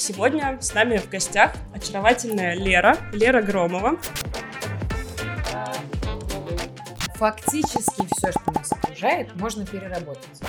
[0.00, 3.98] сегодня с нами в гостях очаровательная Лера, Лера Громова.
[7.16, 10.40] Фактически все, что нас окружает, можно переработать.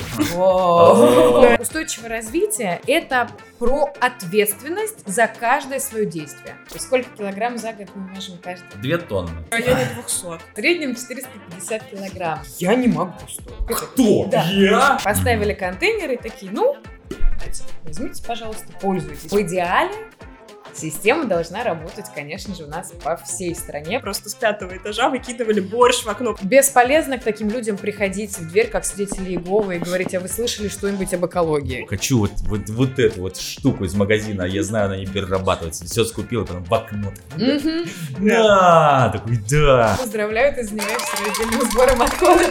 [1.59, 6.55] Устойчивое развитие– это про ответственность за каждое свое действие.
[6.73, 8.77] Сколько килограмм за год мы можем каждый?
[8.77, 9.31] Две тонны.
[9.49, 10.26] В районе 200.
[10.26, 12.40] В среднем 450 килограмм.
[12.59, 13.76] Я не могу столько.
[13.76, 14.27] Кто?
[14.27, 14.44] Да.
[14.44, 14.97] Я?
[15.04, 16.77] Поставили контейнеры и такие, ну,
[17.84, 19.31] возьмите, пожалуйста, пользуйтесь.
[19.31, 19.91] В идеале
[20.73, 24.00] Система должна работать, конечно же, у нас по всей стране.
[24.00, 26.36] Просто с пятого этажа выкидывали борщ в окно.
[26.41, 30.70] Бесполезно к таким людям приходить в дверь, как свидетели Иеговы, и говорить, а вы слышали
[30.70, 31.86] что-нибудь об экологии?
[31.88, 35.86] Хочу вот, вот, вот эту вот штуку из магазина, я знаю, она не перерабатывается.
[35.86, 37.12] Все скупил, потом в окно.
[38.20, 39.98] Да, такой, да.
[40.00, 42.50] Поздравляю, ты занимаешься раздельным сбором отходов.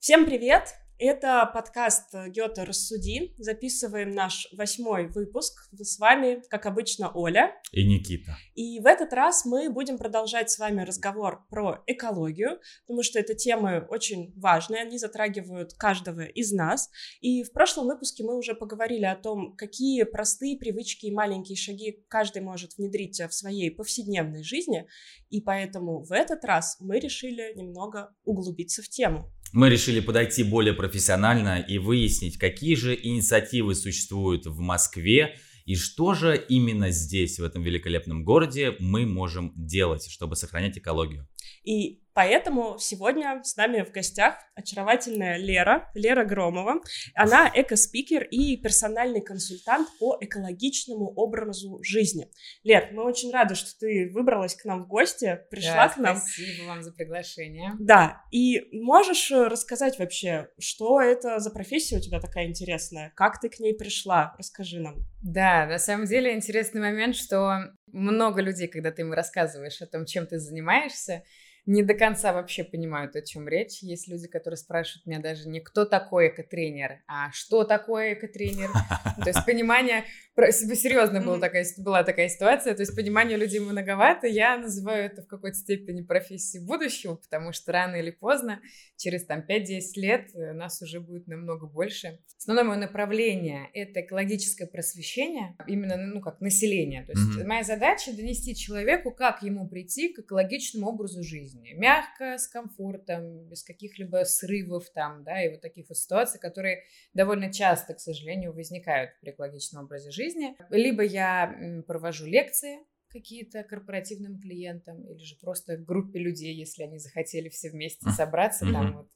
[0.00, 0.74] Всем привет!
[1.00, 3.32] Это подкаст Гёте «Рассуди».
[3.38, 5.68] Записываем наш восьмой выпуск.
[5.70, 7.54] С вами, как обычно, Оля.
[7.70, 8.36] И Никита.
[8.56, 13.36] И в этот раз мы будем продолжать с вами разговор про экологию, потому что это
[13.36, 16.90] темы очень важные, они затрагивают каждого из нас.
[17.20, 22.04] И в прошлом выпуске мы уже поговорили о том, какие простые привычки и маленькие шаги
[22.08, 24.88] каждый может внедрить в своей повседневной жизни.
[25.30, 29.30] И поэтому в этот раз мы решили немного углубиться в тему.
[29.52, 35.36] Мы решили подойти более профессионально и выяснить, какие же инициативы существуют в Москве
[35.68, 41.28] и что же именно здесь, в этом великолепном городе, мы можем делать, чтобы сохранять экологию.
[41.62, 46.80] И поэтому сегодня с нами в гостях очаровательная Лера, Лера Громова.
[47.14, 52.28] Она эко-спикер и персональный консультант по экологичному образу жизни.
[52.64, 56.16] Лер, мы очень рады, что ты выбралась к нам в гости, пришла Да, к нам.
[56.16, 57.74] Спасибо вам за приглашение.
[57.78, 63.12] Да, и можешь э, рассказать вообще, что это за профессия у тебя такая интересная?
[63.14, 64.34] Как ты к ней пришла?
[64.36, 64.96] Расскажи нам.
[65.22, 67.58] Да, на самом деле интересный момент, что
[67.92, 71.22] много людей, когда ты им рассказываешь о том, чем ты занимаешься,
[71.68, 73.82] не до конца вообще понимают, о чем речь.
[73.82, 78.70] Есть люди, которые спрашивают меня даже не кто такой экотренер, а что такое экотренер.
[79.22, 80.04] То есть понимание,
[80.50, 84.26] серьезно была такая, была такая ситуация, то есть понимание людей многовато.
[84.26, 88.60] Я называю это в какой-то степени профессией будущего, потому что рано или поздно,
[88.96, 92.20] через там 5-10 лет, э, нас уже будет намного больше.
[92.36, 97.04] Основное мое направление— это экологическое просвещение, именно, ну, как население.
[97.04, 97.48] То есть Мгм.
[97.48, 101.72] моя задача— донести человеку, как ему прийти к экологичному образу жизни.
[101.74, 106.84] Мягко, с комфортом, без каких-либо срывов там, да, и вот таких вот ситуаций, которые
[107.14, 110.27] довольно часто, к сожалению, возникают при экологичном образе жизни.
[110.70, 112.78] Либо я провожу лекции,
[113.08, 118.74] какие-то корпоративным клиентам или же просто группе людей, если они захотели все вместе собраться Мгм.
[118.74, 119.08] там вот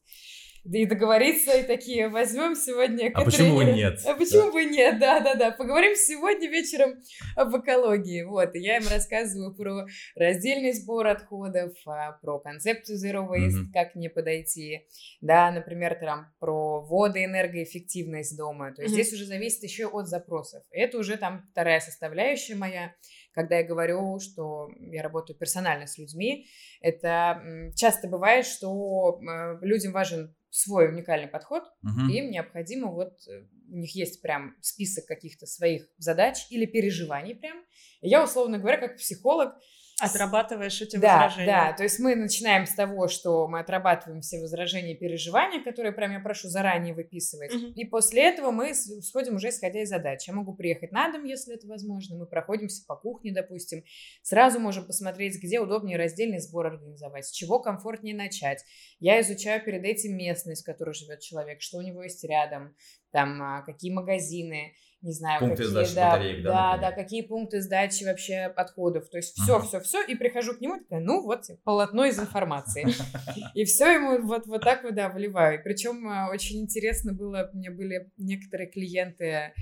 [0.65, 3.91] и договориться, и такие, возьмем сегодня А почему бы экотренера».
[3.91, 4.01] нет?
[4.07, 4.99] А почему бы нет?
[5.01, 5.51] Да-да-да.
[5.51, 7.03] Поговорим сегодня вечером
[7.37, 8.23] об экологии.
[8.23, 13.73] Вот, и я им рассказываю про раздельный сбор отходов, а, про концепцию Zero Waste, Мгм.
[13.73, 14.87] как не подойти,
[15.21, 18.73] да, например, там про водоэнергоэффективность дома.
[18.73, 19.03] То есть Мгм.
[19.03, 20.63] здесь уже зависит еще от запросов.
[20.71, 22.95] Это уже там вторая составляющая моя,
[23.33, 26.47] когда я говорю, что я работаю персонально с людьми,
[26.81, 27.43] это
[27.77, 32.11] часто бывает, что э, людям важен свой уникальный подход, Мгм.
[32.11, 37.35] и им необходимо вот, э, у них есть прям список каких-то своих задач или переживаний
[37.35, 37.57] прям.
[38.03, 39.55] И я, условно говоря, как психолог,
[40.03, 41.47] Отрабатываешь эти да, возражения.
[41.47, 45.93] да, то есть мы начинаем с того, что мы отрабатываем все возражения и переживания, которые
[45.93, 47.55] прям я прошу заранее выписывать.
[47.55, 47.73] Мгм.
[47.73, 50.27] И после этого мы сходим уже исходя из задач.
[50.27, 52.17] Я могу приехать на дом, если это возможно.
[52.17, 53.85] Мы проходимся по кухне, допустим.
[54.23, 58.65] Сразу можем посмотреть, где удобнее раздельный сбор организовать, с чего комфортнее начать.
[59.01, 62.75] Я изучаю перед этим местность, в которой живет человек, что у него есть рядом,
[63.13, 66.91] там, а, какие магазины, не знаю, Пункты какие, сдачи да, батареек, да, да, например?
[66.91, 69.09] да, какие пункты сдачи вообще отходов.
[69.11, 69.67] То есть все, Ага.
[69.67, 70.03] все, все.
[70.07, 72.87] И прихожу к нему, такая, ну вот тебе полотно из информации.
[73.55, 75.63] И все ему вот, вот так вот, да, вливаю.
[75.63, 79.53] Причем очень интересно было, у меня были некоторые клиенты,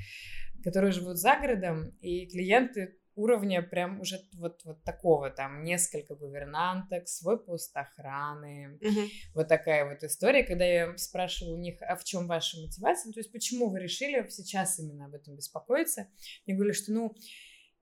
[0.62, 7.08] которые живут за городом, и клиенты уровня прям уже вот, вот такого, там несколько гувернанток,
[7.08, 9.08] свой пост охраны, Мгм.
[9.34, 13.20] вот такая вот история, когда я спрашиваю у них, а в чем ваша мотивация, то
[13.20, 16.08] есть почему вы решили сейчас именно об этом беспокоиться,
[16.46, 17.14] я говорю, что ну,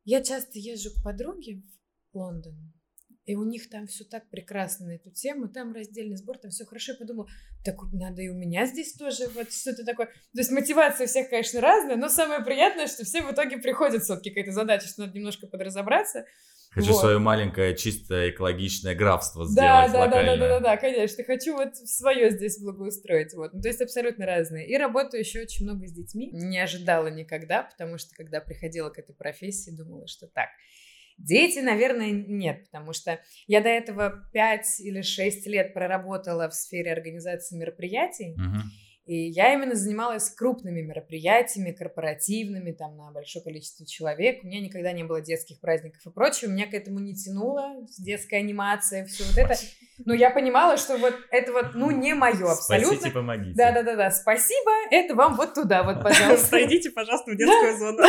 [0.05, 1.63] я часто езжу к подруге
[2.13, 2.73] в Лондон,
[3.29, 6.65] и у них там все так прекрасно на эту тему, там раздельный сбор, там все
[6.65, 6.93] хорошо.
[6.93, 7.29] Я подумала,
[7.65, 10.07] так надо и у меня здесь тоже вот что-то такое.
[10.07, 14.03] То есть мотивация у всех, конечно, разная, но самое приятное, что все в итоге приходят
[14.03, 16.25] все-таки к этой задаче, что надо немножко подразобраться.
[16.71, 17.01] Хочу Вот.
[17.01, 20.37] свое маленькое, чистое, экологичное графство Да, сделать да, да, да, локальное.
[20.37, 21.25] да, да, да, конечно.
[21.25, 23.35] Хочу вот свое здесь благоустроить.
[23.35, 23.53] Вот.
[23.55, 24.69] Ну, то есть абсолютно разные.
[24.69, 26.31] И работаю еще очень много с детьми.
[26.33, 30.49] Не ожидала никогда, потому что когда приходила к этой профессии, думала, что так.
[31.19, 36.93] Дети, наверное, нет, потому что я до этого 5 или 6 лет проработала в сфере
[36.93, 38.62] организации мероприятий, Мгм.
[39.08, 44.44] И я именно занималась крупными мероприятиями, корпоративными, там, на большое количество человек.
[44.44, 46.50] У меня никогда не было детских праздников и прочего.
[46.50, 47.75] Меня к этому не тянуло.
[47.99, 49.55] Детская анимация, все вот это.
[50.05, 52.96] Но я понимала, что вот это вот, ну, не мое абсолютно.
[52.96, 53.55] Спасите, помогите.
[53.56, 56.50] Да-да-да-да, спасибо, это вам вот туда вот, пожалуйста.
[56.50, 58.02] Пройдите, пожалуйста, в детскую зону.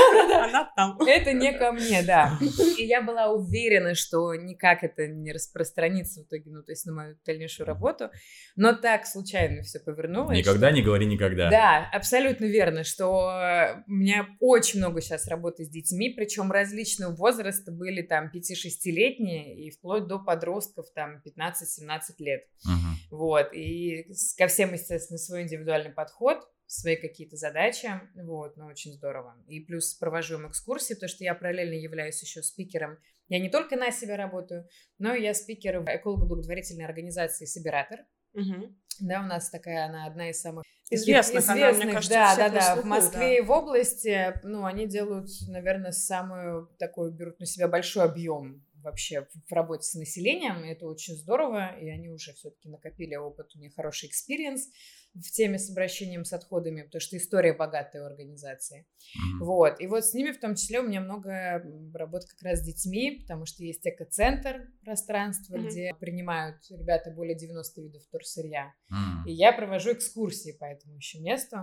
[0.44, 1.00] Она там.
[1.02, 2.38] Это не ко мне, да.
[2.78, 6.94] И я была уверена, что никак это не распространится в итоге, ну, то есть на
[6.94, 8.12] мою дальнейшую работу.
[8.56, 10.38] Но так случайно все повернулось.
[10.38, 11.50] Никогда не говори никогда.
[11.50, 17.16] Да, абсолютно верно, что э, у меня очень много сейчас работы с детьми, причем различного
[17.16, 22.46] возраста были там 5-6-летние и вплоть до подростков там 15-17 лет.
[22.66, 22.96] Мгм.
[23.12, 29.36] Вот, и ко всем, естественно, свой индивидуальный подход, свои какие-то задачи, вот, ну, очень здорово.
[29.48, 32.98] И плюс провожу им экскурсии, потому что я параллельно являюсь еще спикером.
[33.28, 38.00] Я не только на себя работаю, но и я спикер в эколого-благотворительной организации «Собиратор».
[38.34, 38.76] Мгм.
[39.00, 42.50] Да, у нас такая, она одна из самых Известных, она, мне известных, кажется, да, да,
[42.50, 43.38] да, в Москве да.
[43.38, 49.28] и в области, ну, они делают, наверное, самую такой, берут на себя большой объем вообще
[49.48, 53.60] в работе с населением, и это очень здорово, и они уже все-таки накопили опыт, у
[53.60, 54.68] них хороший experience
[55.16, 58.86] в теме с обращением с отходами, потому что история богатая у организации.
[59.16, 59.46] Мгм.
[59.46, 59.82] Вот.
[59.82, 62.64] И вот с ними в том числе у меня много м, работы как раз с
[62.64, 65.68] детьми, потому что есть экоцентр пространство, Мгм.
[65.68, 68.72] где принимают ребята более 90 видов вторсырья.
[68.92, 69.26] М.
[69.26, 71.58] И я провожу экскурсии по этому еще месту.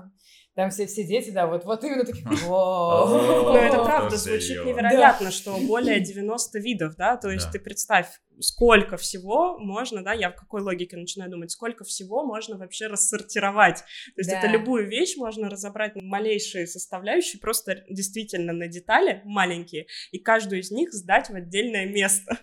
[0.54, 3.06] Там все, все дети, да, вот, вот именно такие, «Вау».
[3.06, 7.52] О, Ну, это правда звучит невероятно, что более 90 видов, да, то есть Да.
[7.52, 8.08] ты представь,
[8.40, 13.76] сколько всего можно, да, я в какой логике начинаю думать, сколько всего можно вообще рассортировать.
[13.78, 14.38] То есть Да.
[14.38, 20.60] это любую вещь можно разобрать на малейшие составляющие, просто действительно на детали маленькие, и каждую
[20.60, 22.38] из них сдать в отдельное место.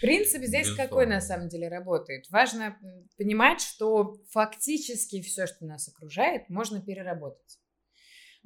[0.00, 0.82] Принцип здесь Безусловно.
[0.88, 2.24] какой на самом деле работает?
[2.30, 2.76] Важно
[3.16, 7.58] понимать, что фактически все, что нас окружает, можно переработать.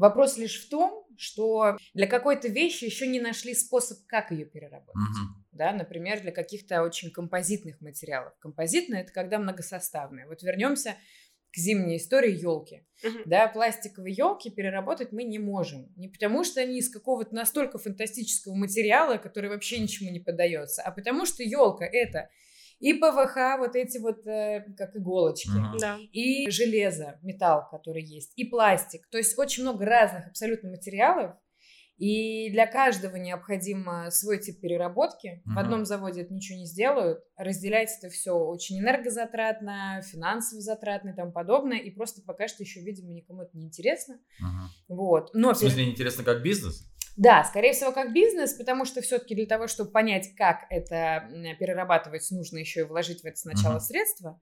[0.02, 4.96] Вопрос лишь в том, что для какой-то вещи еще не нашли способ, как ее переработать.
[4.96, 5.44] Мгм.
[5.52, 8.32] Да, например, для каких-то очень композитных материалов.
[8.40, 10.26] Композитное это когда многосоставное.
[10.26, 10.96] Вот вернемся
[11.52, 12.84] к зимней истории елки.
[13.26, 15.92] Да, пластиковые елки переработать мы не можем.
[15.94, 20.90] Не потому, что они из какого-то настолько фантастического материала, который вообще ничему не поддается, а
[20.90, 22.28] потому что елка это
[22.82, 25.78] и ПВХ, вот эти вот э, как иголочки, Мгм.
[25.80, 25.98] Да.
[26.12, 29.06] и железо, металл, который есть, и пластик.
[29.08, 31.36] То есть очень много разных абсолютно материалов.
[31.98, 35.40] И для каждого необходим свой тип переработки.
[35.44, 35.58] В Мгм.
[35.58, 37.20] одном заводе это ничего не сделают.
[37.36, 41.78] Разделять это все очень энергозатратно, финансово затратно и тому подобное.
[41.78, 44.18] И просто пока что еще, видимо, никому это не интересно.
[44.40, 44.68] Мгм.
[44.88, 45.30] Вот.
[45.34, 46.84] Но В смысле, интересно, как бизнес?
[47.16, 51.28] Да, скорее всего, как бизнес, потому что все-таки для того, чтобы понять, как это
[51.58, 53.80] перерабатывать, нужно еще и вложить в это сначала Мгм.
[53.80, 54.40] средства.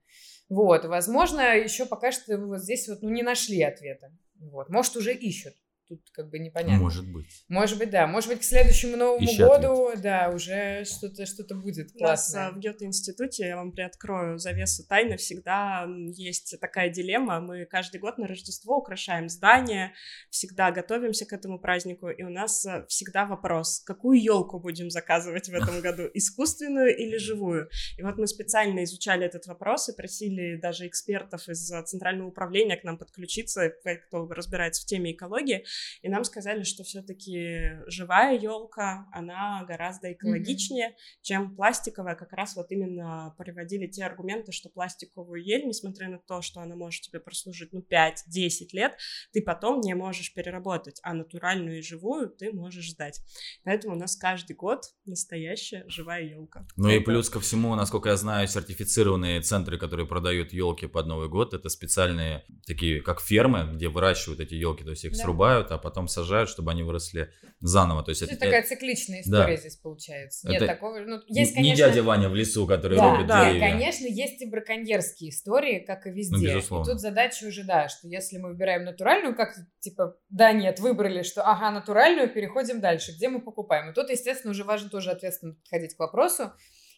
[0.49, 4.11] Вот, возможно, еще пока что вот здесь вот ну, не нашли ответа.
[4.39, 5.53] Вот, может, уже ищут.
[5.91, 6.77] Тут как бы непонятно.
[6.77, 7.43] Может быть.
[7.49, 8.07] Может быть, да.
[8.07, 12.47] Может быть, к следующему Новому Ищи году, да, уже что-то что будет У нас классное.
[12.47, 15.85] а, в Гёте-институте, я вам приоткрою завесу тайны, всегда
[16.15, 17.41] есть такая дилемма.
[17.41, 19.91] Мы каждый год на Рождество украшаем здание,
[20.29, 25.49] всегда готовимся к этому празднику, и у нас а, всегда вопрос, какую елку будем заказывать
[25.49, 27.67] в этом году, искусственную или живую?
[27.97, 32.77] И вот мы специально изучали этот вопрос и просили даже экспертов из а, Центрального управления
[32.77, 33.73] к нам подключиться,
[34.07, 35.65] кто разбирается в теме экологии,
[36.01, 42.15] и нам сказали, что все-таки живая елка, она гораздо экологичнее, чем пластиковая.
[42.15, 46.75] Как раз вот именно приводили те аргументы, что пластиковую ель, несмотря на то, что она
[46.75, 48.97] может тебе прослужить, ну, 5-10 лет,
[49.31, 53.21] ты потом не можешь переработать, а натуральную и живую ты можешь сдать.
[53.63, 56.67] Поэтому у нас каждый год настоящая живая елка.
[56.75, 61.29] Ну и плюс ко всему, насколько я знаю, сертифицированные центры, которые продают елки под Новый
[61.29, 65.17] год, это специальные такие, как фермы, где выращивают эти елки, то есть их Да.
[65.17, 68.03] срубают, а потом сажают, чтобы они выросли заново.
[68.03, 69.39] То есть То это, есть такая цикличная Да.
[69.39, 70.49] история здесь получается.
[70.49, 70.99] Нет Это такого.
[70.99, 73.69] Ну, не- есть, не конечно, дядя Ваня в лесу, который Да, рубит да, деревья.
[73.71, 76.35] конечно, есть и браконьерские истории, как и везде.
[76.35, 76.89] Ну, безусловно.
[76.89, 81.23] И тут задача уже, да, что если мы выбираем натуральную, как типа, да, нет, выбрали,
[81.23, 83.89] что ага, натуральную, переходим дальше, где мы покупаем.
[83.89, 86.51] И тут, естественно, уже важно тоже ответственно подходить к вопросу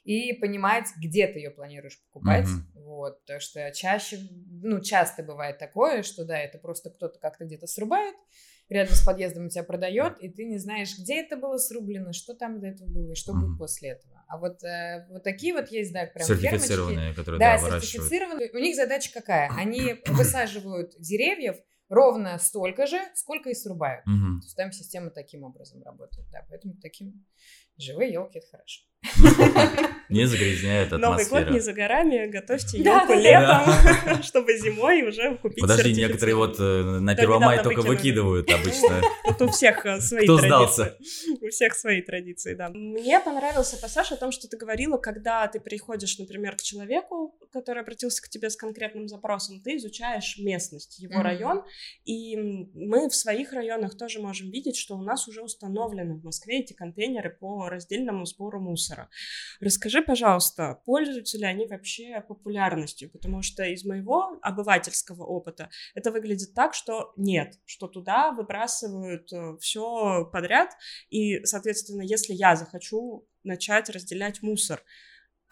[0.04, 2.46] и понимать, где ты ее планируешь покупать.
[2.46, 2.72] Мгм.
[2.76, 4.18] Вот, потому что чаще,
[4.62, 8.14] ну, часто бывает такое, что, да, это просто кто-то как-то где-то срубает,
[8.70, 12.34] рядом с подъездом у тебя продает, и ты не знаешь, где это было срублено, что
[12.34, 14.24] там до этого было, и что будет после этого.
[14.28, 17.20] А вот, э, вот такие вот есть, да, прям Сертифицированные, фермочки.
[17.20, 18.52] которые, Да, да, сертифицированные.
[18.52, 19.52] У них задача какая?
[19.56, 21.58] Они высаживают деревьев
[21.90, 24.06] ровно столько же, сколько и срубают.
[24.06, 24.42] Мгм.
[24.42, 27.26] То есть там система таким образом работает, да, поэтому таким
[27.78, 28.84] живые елки это хорошо.
[30.14, 31.54] Не загрязняет Новый год атмосферу.
[31.54, 37.16] не за горами, готовьте елку летом, чтобы зимой уже купить Подожди, некоторые вот э, на
[37.16, 39.02] Да, 1 мая только выкидывают обычно.
[39.26, 40.48] Вот у всех э, свои Кто традиции.
[40.48, 40.98] сдался?
[41.42, 42.70] У всех свои традиции, да.
[42.70, 47.82] Мне понравился пассаж о том, что ты говорила, когда ты приходишь, например, к человеку, который
[47.82, 51.64] обратился к тебе с конкретным запросом, ты изучаешь местность, его район,
[52.06, 52.36] и
[52.74, 56.74] мы в своих районах тоже можем видеть, что у нас уже установлены в Москве эти
[56.74, 58.93] контейнеры по раздельному сбору мусора.
[59.60, 63.10] Расскажи, пожалуйста, пользуются ли они вообще популярностью?
[63.10, 70.26] Потому что из моего обывательского опыта это выглядит так, что нет, что туда выбрасывают все
[70.32, 70.72] подряд,
[71.10, 74.84] и, соответственно, если я захочу начать разделять мусор,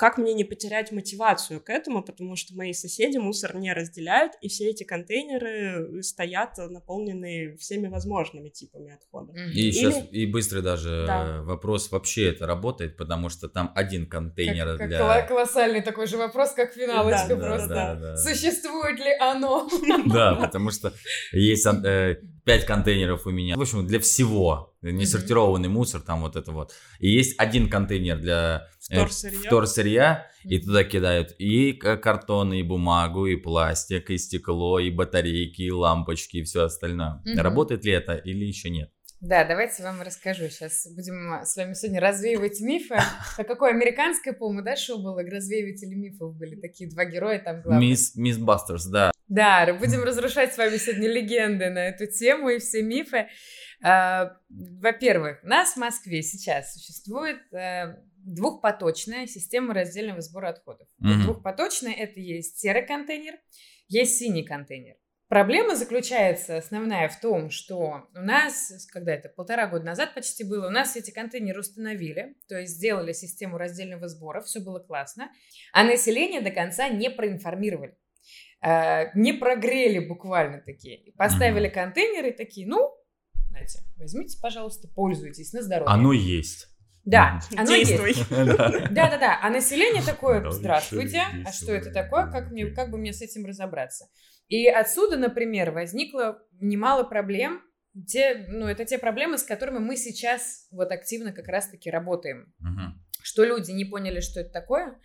[0.02, 4.48] как мне не потерять мотивацию к этому, потому что мои соседи мусор не разделяют, и
[4.48, 9.32] все эти контейнеры стоят наполненные всеми возможными типами отхода.
[9.34, 9.52] Мгм.
[9.52, 11.28] И сейчас Или- и быстрый даже Да.
[11.28, 14.98] э, вопрос, вообще это работает, потому что там один контейнер Как, как для...
[15.00, 17.68] кола- колоссальный такой же вопрос, как финалочка Да, да, просто.
[17.68, 18.18] да, да.
[18.18, 19.70] Существует ли оно?
[20.08, 20.94] Да, потому что
[21.32, 21.68] есть
[22.42, 23.56] э, пять контейнеров у меня.
[23.56, 24.74] В общем, для всего.
[24.82, 26.74] Несортированный мусор, там вот это вот.
[27.00, 28.96] И есть один контейнер для э,
[29.48, 30.28] Вторсырья.
[30.44, 36.38] и туда кидают и картон, и бумагу, и пластик, и стекло, и батарейки, и лампочки,
[36.38, 37.22] и все остальное.
[37.36, 38.92] Работает ли это или еще нет?
[39.22, 40.50] Да, давайте вам расскажу.
[40.50, 42.96] Сейчас будем с вами сегодня развеивать мифы.
[43.38, 45.22] А какое американское, по-моему, да, шоу было?
[45.22, 47.92] Развеиватели мифов были такие два героя там главные.
[47.92, 49.12] Мисс, мисс Бастерс, да.
[49.28, 53.28] Да, будем разрушать с вами сегодня легенды на эту тему и все мифы.
[53.84, 60.88] А, Во-первых, нас в Москве сейчас существует э, двухпоточная система раздельного сбора отходов.
[60.98, 61.24] Мгм.
[61.24, 63.36] Двухпоточная это есть серый контейнер,
[63.88, 64.96] есть синий контейнер.
[65.32, 70.68] Проблема заключается основная в том, что у нас, когда это полтора года назад почти было,
[70.68, 75.32] у нас эти контейнеры установили, то есть сделали систему раздельного сбора, все было классно,
[75.72, 77.96] а население до конца не проинформировали
[78.62, 81.14] э, не прогрели буквально такие.
[81.16, 82.94] Поставили контейнеры такие, ну,
[83.52, 85.94] знаете, возьмите, пожалуйста, пользуйтесь на здоровье.
[85.94, 86.68] Оно есть.
[87.06, 88.10] Да, оно Действуй.
[88.10, 88.26] есть.
[88.30, 88.70] Да.
[88.92, 93.22] Да-да-да, а население такое, здравствуйте, а что это такое, как, мне, как бы мне с
[93.22, 94.10] этим разобраться?
[94.48, 97.62] И отсюда, например, возникло немало проблем,
[98.08, 102.54] те, ну, это те проблемы, с которыми мы сейчас вот активно как раз-таки работаем.
[102.60, 103.02] Мгм.
[103.24, 105.00] что люди не поняли, что это такое,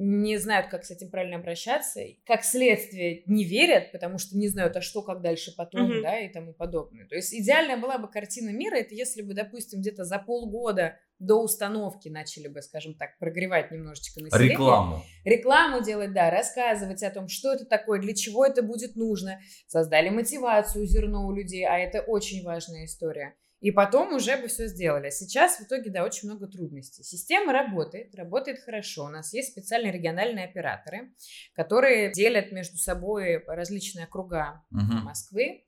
[0.00, 4.76] не знают, как с этим правильно обращаться, как следствие не верят, потому что не знают,
[4.76, 6.02] а что, как дальше потом, Мгм.
[6.02, 7.04] да, и тому подобное.
[7.08, 11.42] То есть идеальная была бы картина мира, это если бы, допустим, где-то за полгода до
[11.42, 14.52] установки начали бы, скажем так, прогревать немножечко население.
[14.52, 15.02] Рекламу.
[15.24, 19.40] Рекламу делать, да, рассказывать о том, что это такое, для чего это будет нужно.
[19.66, 23.34] Создали мотивацию зерно у людей, а это очень важная история.
[23.60, 25.10] И потом уже бы все сделали.
[25.10, 27.02] Сейчас в итоге, да, очень много трудностей.
[27.02, 29.06] Система работает, работает хорошо.
[29.06, 31.12] У нас есть специальные региональные операторы,
[31.54, 35.04] которые делят между собой различные округа Мгм.
[35.04, 35.64] Москвы.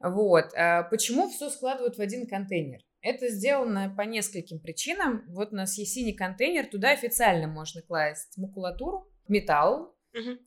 [0.00, 0.52] Вот.
[0.56, 2.80] А Почему все складывают в один контейнер?
[3.02, 5.24] Это сделано по нескольким причинам.
[5.28, 9.91] Вот у нас есть синий контейнер, туда официально можно класть макулатуру, металл,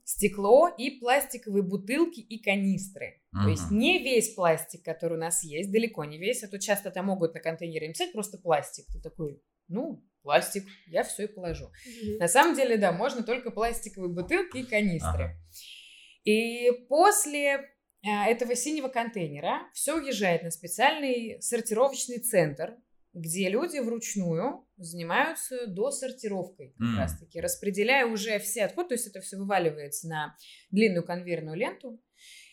[0.04, 3.22] Стекло и пластиковые бутылки и канистры.
[3.32, 6.90] То есть не весь пластик, который у нас есть, далеко не весь, а то часто
[6.90, 8.86] там могут на контейнере написать просто пластик.
[8.92, 11.66] Ты такой, ну, пластик, я все и положу.
[11.66, 12.18] Мгм.
[12.18, 15.24] На самом деле, да, можно только пластиковые бутылки и канистры.
[15.24, 15.36] Ага.
[16.24, 17.60] И после
[18.04, 22.76] а, этого синего контейнера все уезжает на специальный сортировочный центр,
[23.16, 26.98] где люди вручную занимаются досортировкой как М.
[26.98, 30.36] раз таки, распределяя уже все отходы, то есть это все вываливается на
[30.70, 31.98] длинную конвейерную ленту,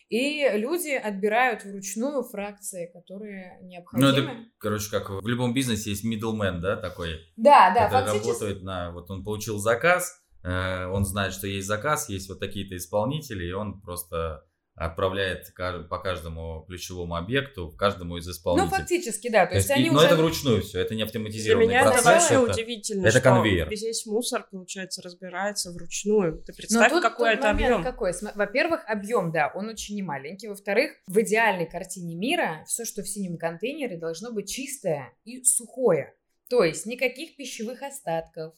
[0.08, 4.08] и люди отбирают вручную фракции, которые Ну, необходимы.
[4.10, 8.28] это, короче, как в любом бизнесе есть middleman, да, такой, Да, да, который фактически.
[8.28, 8.90] работает на...
[8.92, 13.52] Вот он получил заказ, э, он знает, что есть заказ, есть вот такие-то исполнители, и
[13.52, 14.44] он просто
[14.76, 18.70] отправляет по каждому ключевому объекту, каждому из Ну, исполнителей.
[18.70, 19.44] фактически, да.
[19.46, 20.06] То, То есть, есть, и- они но уже...
[20.06, 22.04] это вручную все, это не Для автоматизированный меня это процесс.
[22.06, 23.68] вообще это- удивительно, это что конвейер.
[23.70, 26.42] весь мусор, получается, разбирается вручную.
[26.42, 27.84] Ты Но представь, тут, какой тут это момент объем.
[27.84, 28.12] какой.
[28.34, 30.48] Во-первых, объем, да, он очень немаленький.
[30.48, 36.14] Во-вторых, в идеальной картине мира все, что в синем контейнере, должно быть чистое и сухое.
[36.50, 38.54] То есть никаких пищевых остатков,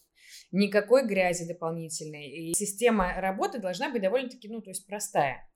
[0.50, 2.28] никакой грязи дополнительной.
[2.28, 5.46] И система работы должна быть довольно-таки, ну, то есть простая.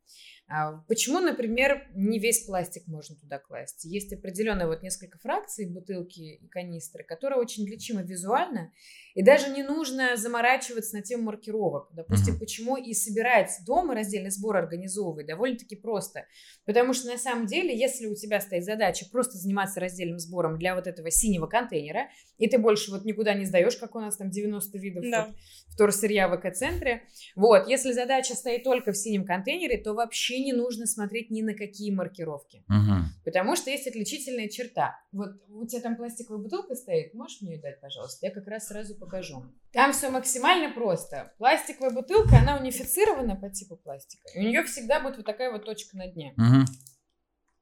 [0.52, 3.84] А почему, например, не весь пластик можно туда класть?
[3.84, 8.72] Есть определенные вот несколько фракций бутылки и канистры, которые очень лечимы визуально,
[9.14, 11.90] и даже не нужно заморачиваться на тему маркировок.
[11.92, 12.40] Допустим, mm-hmm.
[12.40, 16.26] почему и собирать дома раздельный сбор организовывать довольно-таки просто.
[16.64, 20.74] Потому что на самом деле, если у тебя стоит задача просто заниматься раздельным сбором для
[20.74, 24.30] вот этого синего контейнера, и ты больше вот никуда не сдаешь, как у нас там
[24.30, 25.26] 90 видов да.
[25.26, 25.36] вот,
[25.68, 27.04] вторсырья в экоцентре,
[27.36, 31.54] вот, если задача стоит только в синем контейнере, то вообще не нужно смотреть ни на
[31.54, 32.64] какие маркировки.
[32.70, 33.24] Mm-hmm.
[33.24, 34.98] Потому что есть отличительная черта.
[35.12, 38.26] Вот у тебя там пластиковая бутылка стоит, можешь мне ее дать, пожалуйста?
[38.26, 39.44] Я как раз сразу покажу.
[39.72, 41.32] Там все максимально просто.
[41.38, 44.28] Пластиковая бутылка, она унифицирована по типу пластика.
[44.34, 46.34] И у нее всегда будет вот такая вот точка на дне.
[46.36, 46.66] Угу.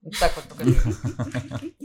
[0.02, 0.74] Вот так вот покажу.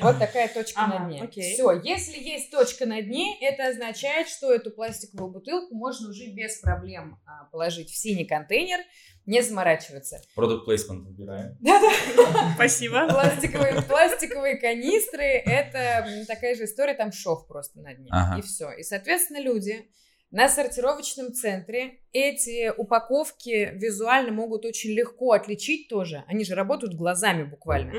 [0.00, 1.28] Вот такая точка на дне.
[1.30, 6.58] Все, если есть точка на дне, это означает, что эту пластиковую бутылку можно уже без
[6.60, 8.80] проблем а, положить в синий контейнер,
[9.26, 10.20] не заморачиваться.
[10.34, 11.56] Продукт плейсмент убираем.
[11.60, 12.52] Да-да.
[12.54, 13.06] Спасибо.
[13.08, 18.08] Пластиковые, пластиковые канистры– это такая же история, там шов просто на дне.
[18.10, 18.40] Ага.
[18.40, 18.72] И все.
[18.72, 19.88] И, соответственно, люди
[20.30, 26.24] на сортировочном центре эти упаковки визуально могут очень легко отличить тоже.
[26.28, 27.94] Они же работают глазами буквально.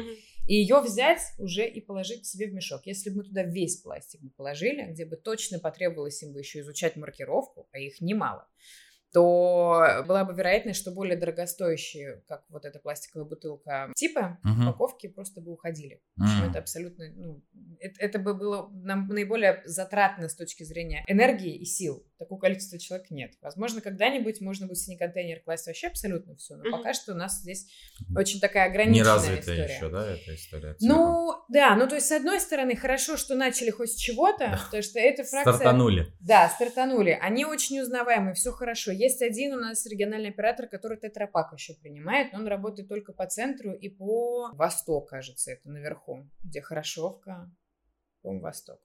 [0.47, 2.81] И ее взять уже и положить себе в мешок.
[2.85, 6.61] Если бы мы туда весь пластик бы положили, где бы точно потребовалось им бы еще
[6.61, 8.47] изучать маркировку, а их немало,
[9.13, 14.69] то была бы вероятность, что более дорогостоящие, как вот эта пластиковая бутылка типа, uh-huh.
[14.69, 16.01] упаковки просто бы уходили.
[16.19, 16.49] Uh-huh.
[16.49, 17.43] это абсолютно, ну,
[17.79, 22.05] это, это бы было нам наиболее затратно с точки зрения энергии и сил.
[22.17, 23.33] Такого количества человек нет.
[23.41, 26.71] Возможно, когда-нибудь можно будет в синий контейнер класть вообще абсолютно все, но uh-huh.
[26.71, 27.67] пока что у нас здесь
[28.15, 29.75] очень такая ограниченная Не развитая история.
[29.75, 30.75] еще, да, эта история?
[30.79, 34.83] Ну, да, ну то есть с одной стороны хорошо, что начали хоть с чего-то, потому
[34.83, 35.53] что эта фракция...
[35.53, 36.07] Стартанули.
[36.21, 37.17] Да, стартанули.
[37.21, 42.33] Они очень узнаваемые, все хорошо есть один у нас региональный оператор, который тетрапак еще принимает,
[42.33, 47.51] но он работает только по центру и по восток, кажется, это наверху, где Хорошовка,
[48.21, 48.79] по восток.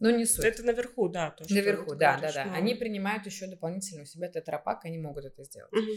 [0.00, 0.44] Ну, не суть.
[0.44, 1.30] Это наверху, да.
[1.30, 2.42] То, наверху, да, да, да.
[2.54, 5.72] Они принимают еще дополнительно у себя тетрапак, они могут это сделать.
[5.72, 5.92] Угу.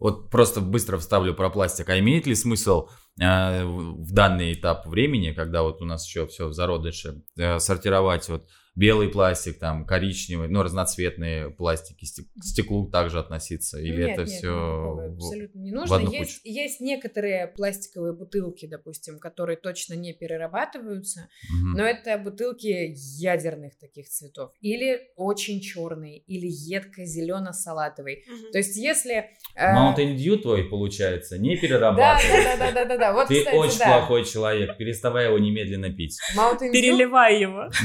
[0.00, 1.88] Вот просто быстро вставлю про пластик.
[1.88, 2.88] А имеет ли смысл
[3.20, 8.28] э, в данный этап времени, когда вот у нас еще все в зародыше, э, сортировать
[8.28, 13.80] вот белый пластик, там, коричневый, ну, разноцветные пластики, к стеклу также относиться?
[13.80, 15.98] Или нет, это нет, все абсолютно не нужно.
[15.98, 21.76] Есть, есть некоторые пластиковые бутылки, допустим, которые точно не перерабатываются, угу.
[21.76, 24.52] но это бутылки ядерных таких цветов.
[24.60, 28.24] Или очень черные, или едко-зелено-салатовый.
[28.28, 28.52] Угу.
[28.52, 29.30] То есть если...
[29.56, 29.74] Э...
[29.74, 32.58] Mountain Dew твой, получается, не перерабатывается.
[32.58, 33.12] Да, да, да, да, да.
[33.12, 33.86] Вот, Ты кстати, очень да.
[33.86, 36.16] плохой человек, переставай его немедленно пить.
[36.36, 36.70] Mountain.
[36.70, 37.68] Переливай его.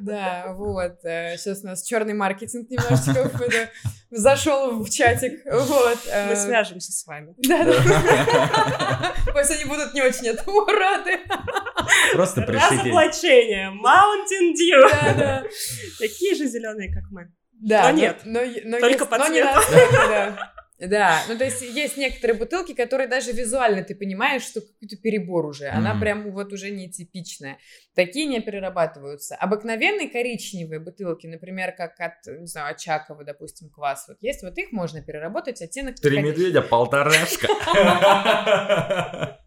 [0.00, 0.23] Да,
[0.54, 0.98] вот.
[1.02, 3.30] Сейчас у нас черный маркетинг немножечко
[4.10, 5.44] зашел в чатик.
[5.50, 5.98] Вот.
[6.06, 7.34] Мы э, свяжемся с вами.
[7.38, 9.14] Да, да.
[9.32, 11.18] Пусть они будут не очень этому рады.
[12.12, 12.74] Просто пришлите.
[12.82, 13.70] Разоблачение.
[13.70, 14.90] Mountain Dew.
[14.90, 15.44] Да, да.
[15.98, 17.32] Такие же зеленые, как мы.
[17.52, 18.20] Да, Но нет.
[18.24, 19.54] Но, но Только есть, по но не цвету.
[19.54, 20.08] настолько, да.
[20.08, 25.46] Да, ну то есть есть некоторые бутылки, которые даже визуально ты понимаешь, что какой-то перебор
[25.46, 25.68] уже.
[25.68, 26.00] Она Мгм.
[26.00, 27.58] прям вот уже нетипичная.
[27.94, 29.36] Такие не перерабатываются.
[29.36, 34.72] Обыкновенные коричневые бутылки, например, как от, не знаю, Очакова, допустим, квас, вот есть, вот их
[34.72, 35.94] можно переработать, оттенок...
[36.00, 37.46] Три медведя, полторашка.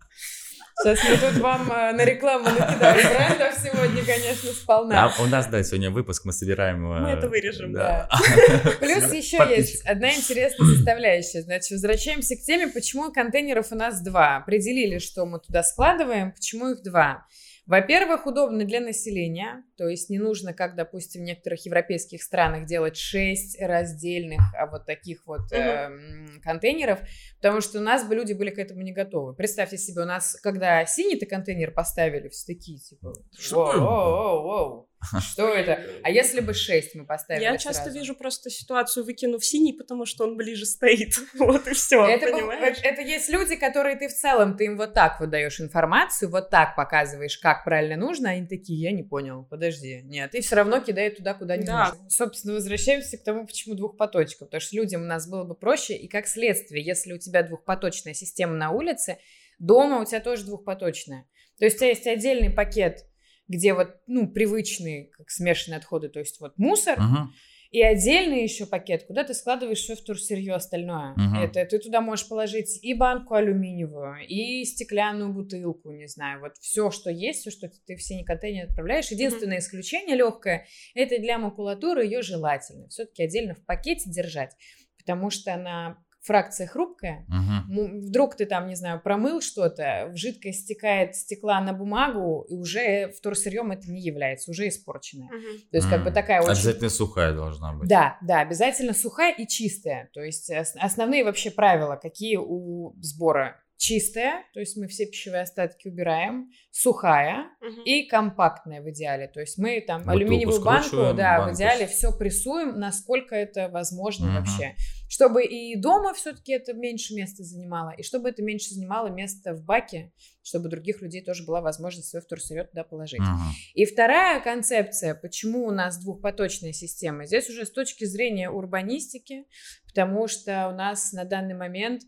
[0.84, 5.06] Сейчас мы тут вам э, на рекламу накидали брендов сегодня, конечно, сполна.
[5.18, 6.86] А у нас, да, сегодня выпуск, мы собираем...
[6.92, 8.08] э, Мы это вырежем, Да.
[8.80, 11.42] Плюс еще есть одна интересная составляющая.
[11.42, 14.38] Значит, возвращаемся к теме, почему контейнеров у нас два.
[14.38, 17.26] Определили, что мы туда складываем, почему их два.
[17.68, 22.96] Во-первых, удобно для населения, то есть не нужно, как, допустим, в некоторых европейских странах делать
[22.96, 25.60] 6 раздельных а вот таких вот Мгм.
[25.60, 27.00] эм, контейнеров,
[27.42, 29.34] потому что у нас бы люди были к этому не готовы.
[29.34, 34.80] Представьте себе, у нас, когда синий-то контейнер поставили, все такие, типа, Что
[35.22, 35.80] что это?
[36.04, 37.98] А если бы 6 мы поставили Я часто сразу?
[38.00, 41.16] вижу просто ситуацию выкину в синий, потому что он ближе стоит.
[41.36, 42.78] Вот и все, Это, понимаешь?
[42.80, 46.50] это, это есть люди, которые ты в целом, ты им вот так выдаешь информацию, вот
[46.50, 50.56] так показываешь, как правильно нужно, а они такие, я не понял, подожди, нет, и все
[50.56, 51.90] равно кидают туда, куда не Да.
[51.90, 52.10] нужно.
[52.10, 56.08] Собственно, возвращаемся к тому, почему двухпоточка, потому что людям у нас было бы проще, и
[56.08, 59.18] как следствие, если у тебя двухпоточная система на улице,
[59.60, 61.26] дома у тебя тоже двухпоточная.
[61.60, 63.06] То есть у тебя есть отдельный пакет,
[63.48, 67.34] где вот, ну, привычные, как смешанные отходы, то есть вот мусор, Мгм.
[67.72, 71.14] и отдельный еще пакет, куда ты складываешь все вторсырье остальное.
[71.18, 71.40] Мгм.
[71.40, 76.92] Это ты туда можешь положить и банку алюминиевую, и стеклянную бутылку, не знаю, вот все,
[76.92, 79.12] что есть, все, что ты в синий контейнер отправляешь.
[79.12, 84.56] Единственное исключение легкое, это для макулатуры ее желательно все-таки отдельно в пакете держать,
[84.98, 87.26] потому что она фракция хрупкая.
[87.28, 88.02] Мгм.
[88.08, 93.12] Вдруг ты там, не знаю, промыл что-то, в жидкость стекает стекла на бумагу, и уже
[93.18, 95.28] вторсырьем это не является, уже испорченное.
[95.28, 95.60] Мгм.
[95.72, 96.52] То есть как бы такая очень...
[96.52, 97.88] Обязательно сухая должна быть.
[97.88, 100.10] Да, да, обязательно сухая и чистая.
[100.14, 103.62] То есть ос- основные вообще правила, какие у сбора.
[103.78, 107.84] Чистая, то есть мы все пищевые остатки убираем, сухая Мгм.
[107.84, 109.28] и компактная в идеале.
[109.28, 113.70] То есть мы там Бутылку алюминиевую банку, да, банку в идеале все прессуем, насколько это
[113.70, 114.36] возможно Мгм.
[114.36, 114.76] вообще.
[115.08, 119.64] Чтобы и дома все-таки это меньше места занимало, и чтобы это меньше занимало места в
[119.64, 120.12] баке,
[120.42, 123.20] чтобы у других людей тоже была возможность свой вторсырье туда положить.
[123.20, 123.52] Мгм.
[123.76, 129.46] И вторая концепция, почему у нас двухпоточная система, здесь уже с точки зрения урбанистики,
[129.88, 132.02] потому что у нас на данный момент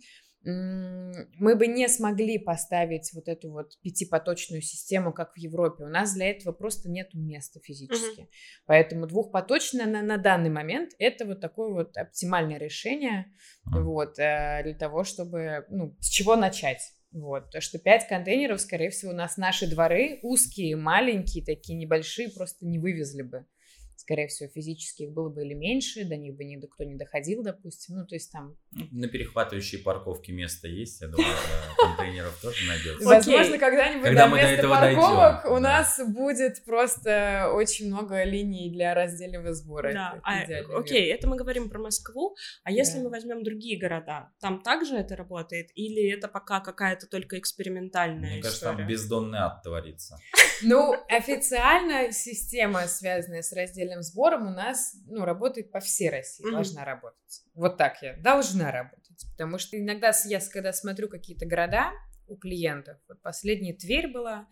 [1.36, 5.84] мы бы не смогли поставить вот эту вот пятипоточную систему, как в Европе.
[5.84, 8.30] У нас для этого просто нет места физически.
[8.66, 13.34] Поэтому двухпоточная на, на данный момент это вот такое вот оптимальное решение
[13.66, 13.84] Мгм.
[13.86, 16.82] вот, э, для того, чтобы, ну, с чего начать.
[17.12, 22.30] Вот, то, что пять контейнеров, скорее всего, у нас наши дворы узкие, маленькие, такие небольшие,
[22.30, 23.46] просто не вывезли бы.
[24.10, 27.98] Скорее всего, физически их было бы или меньше, до них бы никто не доходил, допустим.
[27.98, 28.58] Ну, то есть там...
[28.90, 31.32] На перехватывающей парковке место есть, я думаю,
[31.78, 33.08] контейнеров тоже найдется.
[33.08, 39.54] Возможно, когда-нибудь Когда до места парковок у нас будет просто очень много линий для раздельного
[39.54, 39.94] сбора.
[39.94, 40.42] Да, а,
[40.80, 45.16] окей, это мы говорим про Москву, а если мы возьмем другие города, там также это
[45.16, 48.78] работает или это пока какая-то только экспериментальная Мне кажется, история?
[48.78, 50.18] там бездонный ад творится.
[50.64, 56.54] Ну, официально система, связанная с раздельным сбором, у нас, ну, работает по всей России, Мгм.
[56.56, 57.44] должна работать.
[57.54, 59.26] Вот так я, должна работать.
[59.32, 61.92] Потому что иногда я, когда смотрю какие-то города
[62.28, 64.48] у клиентов, вот последняя Тверь была,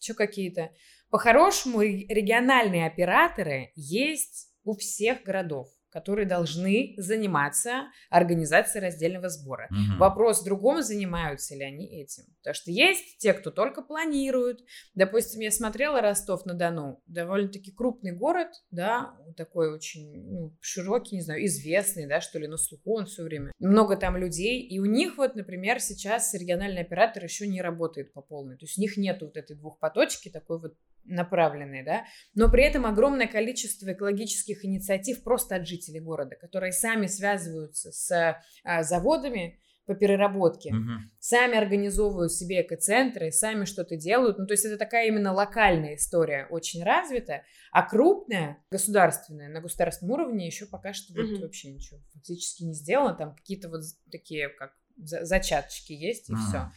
[0.00, 0.70] еще какие-то,
[1.10, 9.68] по-хорошему ре- региональные операторы есть у всех городов, которые должны заниматься организацией раздельного сбора.
[9.70, 9.98] Мгм.
[9.98, 12.24] Вопрос в другом, занимаются ли они этим.
[12.38, 14.60] Потому что есть те, кто только планируют.
[14.94, 22.06] Допустим, я смотрела Ростов-на-Дону, довольно-таки крупный город, да, такой очень ну, широкий, не знаю, известный,
[22.06, 23.52] да, что ли, на слуху он все время.
[23.58, 28.20] Много там людей, и у них вот, например, сейчас региональный оператор еще не работает по
[28.20, 28.56] полной.
[28.56, 30.74] То есть у них нет вот этой двухпоточки такой вот
[31.08, 37.06] направленной, да, но при этом огромное количество экологических инициатив просто от жителей города, которые сами
[37.06, 41.10] связываются с а, заводами по переработке, Мгм.
[41.18, 44.38] сами организовывают себе экоцентры, сами что-то делают.
[44.38, 50.12] Ну, то есть это такая именно локальная история, очень развитая, а крупная, государственная, на государственном
[50.12, 51.40] уровне еще пока что вот Мгм.
[51.40, 53.14] вообще ничего фактически не сделано.
[53.14, 53.80] Там какие-то вот
[54.12, 56.42] такие, как за- зачаточки есть, и Мгм.
[56.42, 56.70] все.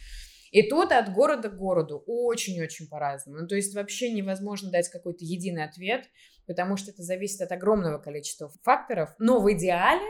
[0.52, 3.40] И тут от города к городу очень-очень по-разному.
[3.40, 6.10] Ну, то есть вообще невозможно дать какой-то единый ответ,
[6.46, 9.16] потому что это зависит от огромного количества факторов.
[9.18, 10.06] Но в идеале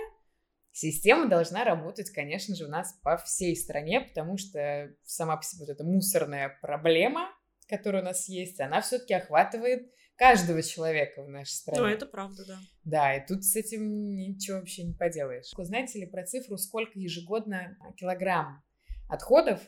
[0.71, 5.65] система должна работать, конечно же, у нас по всей стране, потому что сама по себе
[5.65, 7.29] вот эта мусорная проблема,
[7.67, 11.81] которая у нас есть, она все-таки охватывает каждого человека в нашей стране.
[11.81, 12.59] Ну, это правда, да.
[12.83, 15.51] Да, и тут с этим ничего вообще не поделаешь.
[15.55, 18.63] Знаете ли про цифру, сколько ежегодно килограмм
[19.07, 19.61] отходов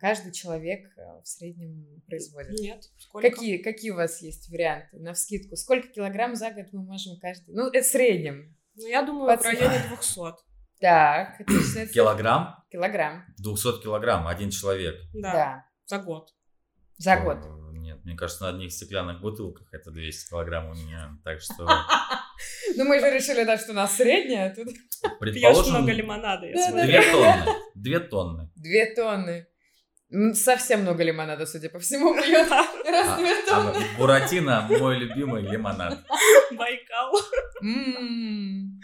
[0.00, 2.58] каждый человек а, в среднем производит?
[2.60, 3.28] Нет, сколько?
[3.30, 5.56] Какие, какие у вас есть варианты на вскидку?
[5.56, 7.54] Сколько килограмм за год мы можем каждый?
[7.54, 8.56] Ну, это в среднем.
[8.74, 10.20] Ну, я думаю, Под- в районе 200.
[10.80, 12.56] Так, это считается- Килограмм?
[12.70, 14.96] Килограмм, 200 килограмм, один человек.
[15.14, 15.66] Да, да.
[15.86, 16.30] за год.
[16.98, 17.38] За год.
[17.44, 21.18] Э, Нет, мне кажется, на одних стеклянных бутылках это 200 килограмм у меня.
[21.24, 21.66] Так что,
[22.76, 26.46] Ну, мы же решили, да, что у нас средняя, а тут Пьешь предположим, много лимонада,
[26.46, 26.86] я Да, смотрю.
[26.86, 27.52] две тонны.
[27.74, 28.50] Две тонны.
[28.56, 29.46] две тонны.
[30.34, 32.48] Совсем много лимонада, судя по всему, пьет.
[32.50, 32.66] А-
[33.50, 33.74] а.
[33.98, 36.04] Буратино мой любимый лимонад.
[36.52, 37.14] Байкал.
[37.62, 38.80] М.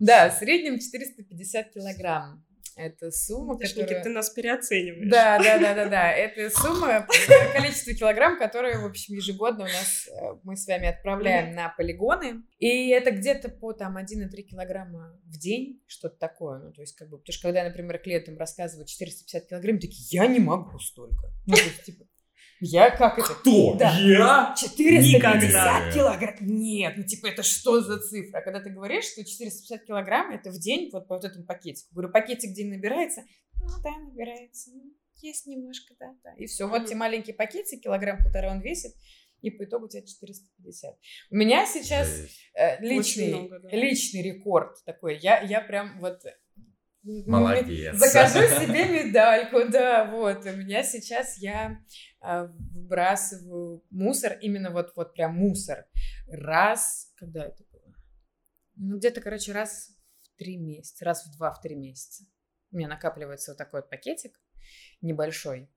[0.00, 2.44] Да, в среднем 450 килограмм.
[2.76, 4.02] Это сумма, Видишь, которая...
[4.02, 5.10] ты нас переоцениваешь.
[5.10, 6.12] Да, да, да, да, да.
[6.12, 7.06] Это сумма,
[7.52, 12.42] количество килограмм, которые, в общем, ежегодно у нас э, мы с вами отправляем на полигоны.
[12.58, 16.58] И это где-то по там 1,3 килограмма в день, что-то такое.
[16.60, 20.26] Ну, то есть, как бы, потому что когда, например, клиентам рассказывают 450 килограмм, такие, я
[20.26, 21.32] не могу столько.
[21.46, 22.04] Ну, то есть, типа,
[22.64, 23.34] я как это?
[23.34, 23.74] Кто?
[23.76, 23.96] Да.
[23.98, 24.54] Я?
[24.56, 25.92] 450 Никогда.
[25.92, 26.36] килограмм.
[26.40, 28.40] Нет, ну типа это что за цифра?
[28.40, 31.88] Когда ты говоришь, что 450 килограмм это в день вот по вот этому пакетику.
[31.92, 33.22] Говорю, пакетик день набирается?
[33.58, 34.70] Ну да, набирается.
[34.72, 36.34] Ну, есть немножко, да, да.
[36.36, 36.86] И все, вот Мгм.
[36.88, 38.92] те маленькие пакетики, килограмм-полтора он весит,
[39.40, 40.96] и по итогу у тебя 450.
[41.30, 42.08] У меня сейчас
[42.54, 43.68] э, личный, много, да.
[43.70, 45.18] личный рекорд такой.
[45.18, 46.20] Я, я прям вот...
[47.02, 47.96] Молодец.
[47.96, 50.44] Закажу себе медальку, да, вот.
[50.46, 51.80] У меня сейчас я
[52.20, 55.86] а, выбрасываю мусор, именно вот, вот прям мусор.
[56.28, 57.94] Раз, когда это было?
[58.76, 59.90] Ну, где-то, короче, раз
[60.22, 62.24] в три месяца, раз в два, в три месяца.
[62.70, 64.41] У меня накапливается вот такой вот пакетик
[65.00, 65.68] небольшой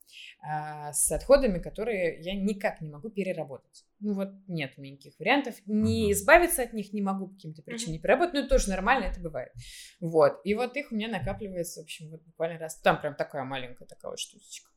[0.42, 3.86] а, с отходами, которые я никак не могу переработать.
[4.00, 5.56] Ну вот нет у меня никаких вариантов.
[5.66, 9.06] Не избавиться от них не могу по каким-то причинам, не переработать, но это тоже нормально,
[9.06, 9.52] это бывает.
[10.00, 10.40] Вот.
[10.44, 12.80] И вот их у меня накапливается, в общем, вот буквально раз.
[12.82, 14.70] Там прям такая маленькая такая вот штучечка.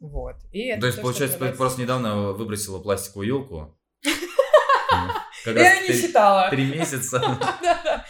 [0.00, 0.36] Вот.
[0.52, 3.78] И это То есть, то, получается, называется- просто недавно выбросила пластиковую елку.
[5.46, 6.50] Я не считала.
[6.50, 7.18] Три месяца.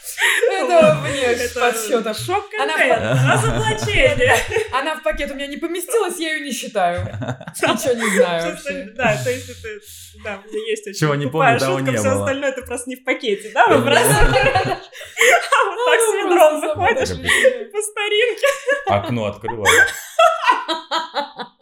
[0.50, 2.16] Это вне подсчетов.
[2.16, 4.34] Шок Она- разоблачение.
[4.84, 7.00] Она в пакет у меня не поместилась, я ее не считаю.
[7.62, 8.92] Ничего не знаю вообще.
[8.94, 9.68] Да, то есть это,
[10.22, 12.90] да, у меня есть очень Чего не тупая помню, шутка, не все остальное это просто
[12.90, 14.78] не в пакете, да, вы бросаете?
[15.24, 17.08] А вот так с ведром заходишь
[17.72, 18.46] по старинке,
[18.88, 19.66] Окно открыла.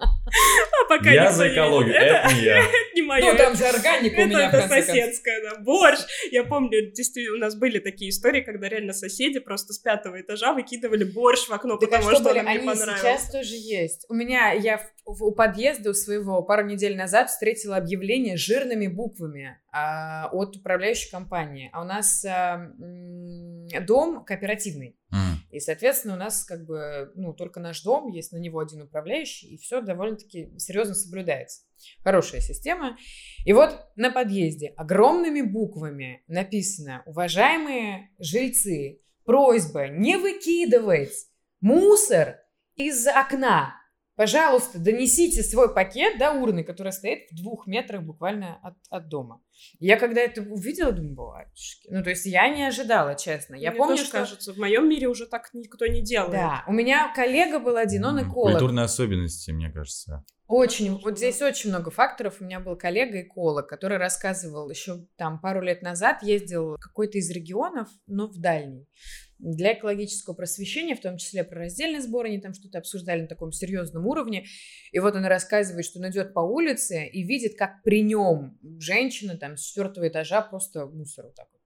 [0.98, 2.02] пока Я никто за не экологию, видит.
[2.02, 2.58] это не я.
[2.62, 3.32] Это не мое.
[3.32, 6.00] Ну, там же органика у Это, меня, это соседская, да, борщ.
[6.30, 10.52] Я помню, действительно, у нас были такие истории, когда реально соседи просто с пятого этажа
[10.52, 12.98] выкидывали борщ в окно, Так потому что он им не Они понравился.
[12.98, 14.04] сейчас тоже есть.
[14.08, 20.28] У меня, я у подъезда у своего пару недель назад встретила объявление жирными буквами а,
[20.32, 21.70] от управляющей компании.
[21.72, 22.70] А у нас а,
[23.86, 24.96] дом кооперативный.
[25.50, 29.48] И, соответственно, у нас как бы, ну, только наш дом, есть на него один управляющий,
[29.48, 31.62] и все довольно-таки серьезно соблюдается.
[32.02, 32.96] Хорошая система.
[33.44, 41.26] И вот на подъезде огромными буквами написано «Уважаемые жильцы, просьба не выкидывать
[41.60, 42.38] мусор
[42.76, 43.81] из окна.
[44.14, 49.42] Пожалуйста, донесите свой пакет до урны, которая стоит в двух метрах буквально от, от дома.
[49.78, 51.88] Я когда это увидела, думаю, батюшки.
[51.90, 53.54] Ну, то есть я не ожидала, честно.
[53.54, 54.18] Я Мне помню, тоже что...
[54.18, 56.32] кажется, в моем мире уже так никто не делает.
[56.32, 58.52] Да, у меня коллега был один, он эколог.
[58.52, 60.24] Культурные особенности, мне кажется.
[60.46, 62.36] Очень, вот здесь очень много факторов.
[62.40, 67.16] У меня был коллега эколог, который рассказывал еще там пару лет назад, ездил в какой-то
[67.16, 68.86] из регионов, но в дальний,
[69.42, 73.50] для экологического просвещения, в том числе про раздельный сбор, они там что-то обсуждали на таком
[73.52, 74.46] серьезном уровне.
[74.92, 79.36] И вот он рассказывает, что он идет по улице и видит, как при нем женщина
[79.36, 81.60] там с четвертого этажа просто мусор вот так вот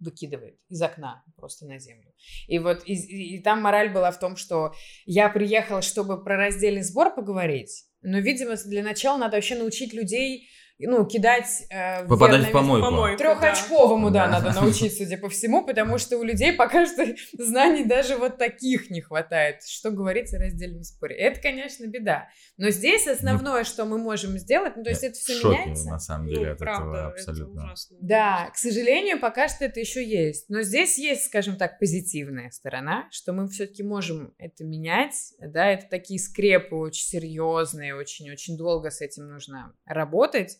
[0.00, 2.10] выкидывает из окна просто на землю.
[2.48, 4.72] И вот и, и- там мораль была в том, что
[5.04, 10.48] я приехала, чтобы про раздельный сбор поговорить, но, видимо, для начала надо вообще научить людей,
[10.86, 11.64] ну, кидать...
[11.70, 12.86] э, Попадать в помойку.
[12.86, 14.40] Помойку, Трехочковому, да, Да.
[14.40, 17.06] надо научить, судя по всему, потому что у людей пока что
[17.38, 21.16] знаний даже вот таких не хватает, что говорить о раздельном споре.
[21.16, 22.28] Это, конечно, беда.
[22.56, 25.88] Но здесь основное, что мы можем сделать, ну, то есть это все шоке, меняется.
[25.90, 27.64] на самом Ну, деле, от правда, этого это абсолютно.
[27.64, 27.96] ужасно.
[28.00, 30.48] Да, к сожалению, пока что это еще есть.
[30.48, 35.14] Но здесь есть, скажем так, позитивная сторона, что мы все-таки можем это менять.
[35.40, 40.58] Да, это такие скрепы очень серьезные, очень-очень долго с этим нужно работать.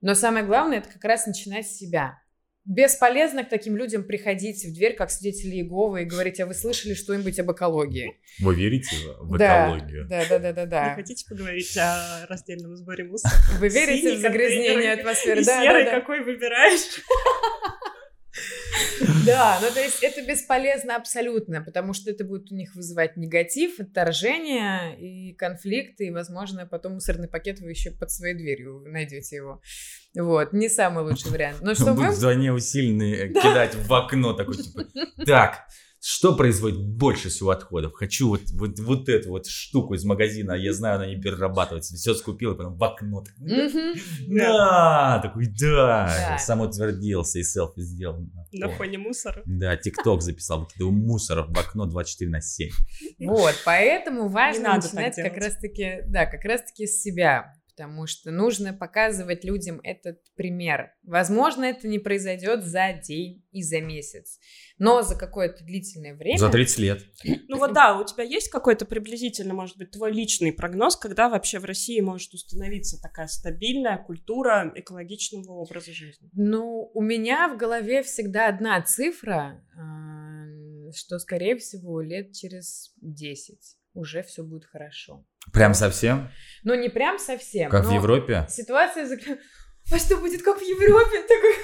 [0.00, 2.18] Но самое главное, это как раз начинать с себя.
[2.64, 6.92] Бесполезно к таким людям приходить в дверь, как свидетели Иеговы, и говорить, а вы слышали
[6.92, 8.20] что-нибудь об экологии?
[8.40, 10.06] Вы верите в Да, экологию?
[10.06, 10.94] Да, да, да, да, Не да.
[10.94, 13.32] хотите поговорить о раздельном сборе мусора?
[13.58, 15.40] Вы верите Синий в загрязнение атмосферы?
[15.40, 15.90] И Да, да, серый да.
[16.00, 17.00] какой выбираешь?
[19.28, 23.80] Да, ну то есть это бесполезно абсолютно, потому что это будет у них вызывать негатив,
[23.80, 29.60] отторжение и конфликты, и, возможно, потом мусорный пакет вы еще под своей дверью найдете его.
[30.16, 31.58] Вот, не самый лучший вариант.
[31.60, 32.12] Но что будет мы...
[32.12, 34.86] вдвойне усиленный э, кидать в окно такой, типа,
[35.26, 35.66] так,
[36.00, 37.94] что производит больше всего отходов?
[37.94, 41.96] Хочу вот, вот, вот эту вот штуку из магазина, я знаю, она не перерабатывается.
[41.96, 43.22] Все скупил, и потом в окно.
[43.22, 43.34] так.
[44.28, 46.06] Да, такой, да.
[46.06, 46.38] Да.
[46.38, 48.26] Сам утвердился и селфи сделал.
[48.52, 49.42] На фоне мусора.
[49.44, 52.70] Да, ТикТок записал, выкидываю мусор в окно 24 на 7.
[53.20, 59.44] Вот, поэтому важно начинать как раз-таки, да, как раз-таки с себя, потому что нужно показывать
[59.44, 60.90] людям этот пример.
[61.04, 64.40] Возможно, это не произойдет за день и за месяц,
[64.78, 66.38] но за какое-то длительное время.
[66.38, 67.04] За 30 лет.
[67.46, 71.60] Ну вот да, у тебя есть какой-то приблизительно, может быть, твой личный прогноз, когда вообще
[71.60, 76.28] в России может установиться такая стабильная культура экологичного образа жизни?
[76.32, 83.77] Ну, у меня в голове всегда одна цифра, а, что, скорее всего, лет через 10
[83.94, 85.24] уже все будет хорошо.
[85.52, 86.30] Прям совсем?
[86.62, 87.70] Ну, не прям совсем.
[87.70, 88.46] Как в Европе?
[88.48, 89.44] Ситуация заключается...
[89.90, 91.22] А что будет, как в Европе?
[91.28, 91.54] Такой...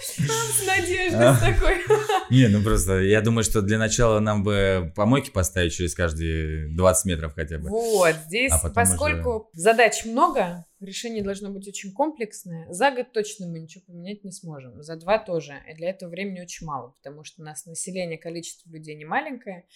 [0.00, 1.76] С надеждой, с такой.
[2.30, 7.04] Не, ну просто, я думаю, что для начала нам бы помойки поставить через каждые 20
[7.04, 7.68] метров хотя бы.
[7.68, 13.60] Вот, здесь, А поскольку задач много, решение должно быть очень комплексное, за год точно мы
[13.60, 17.42] ничего поменять не сможем, за два тоже, и для этого времени очень мало, потому что
[17.42, 19.66] у нас население, количество людей не маленькое,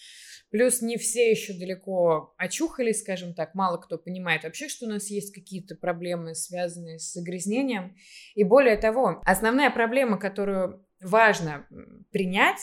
[0.49, 5.09] плюс не все еще далеко очухались, скажем так, мало кто понимает вообще, что у нас
[5.09, 7.95] есть какие-то проблемы, связанные с загрязнением,
[8.33, 11.67] и более того, основная проблема, которую важно
[12.11, 12.59] принять,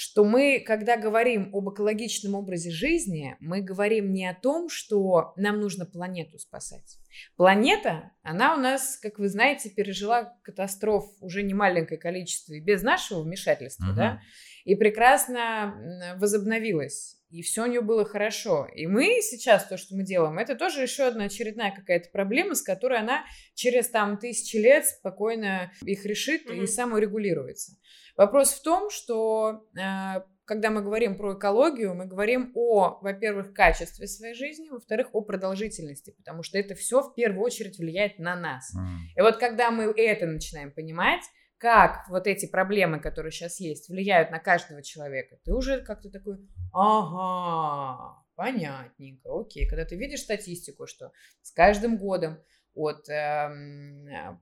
[0.00, 5.58] что мы, когда говорим об экологичном образе жизни, мы говорим не о том, что нам
[5.58, 6.98] нужно планету спасать.
[7.34, 12.82] Планета, она у нас, как вы знаете, пережила катастроф уже не маленькое количество и без
[12.82, 13.96] нашего вмешательства, uh-huh.
[13.96, 14.20] да,
[14.62, 18.66] и прекрасно возобновилась и все у нее было хорошо.
[18.74, 22.62] И мы сейчас то, что мы делаем, это тоже еще одна очередная какая-то проблема, с
[22.62, 26.62] которой она через там тысячи лет спокойно их решит mm-hmm.
[26.62, 27.72] и саморегулируется.
[28.18, 34.08] Вопрос в том, что э, когда мы говорим про экологию, мы говорим о, во-первых, качестве
[34.08, 38.74] своей жизни, во-вторых, о продолжительности, потому что это все в первую очередь влияет на нас.
[38.74, 39.18] Mm.
[39.18, 41.22] И вот когда мы это начинаем понимать,
[41.58, 46.38] как вот эти проблемы, которые сейчас есть, влияют на каждого человека, ты уже как-то такой,
[46.72, 49.68] ага, понятненько, окей.
[49.68, 52.38] Когда ты видишь статистику, что с каждым годом
[52.78, 54.38] от э,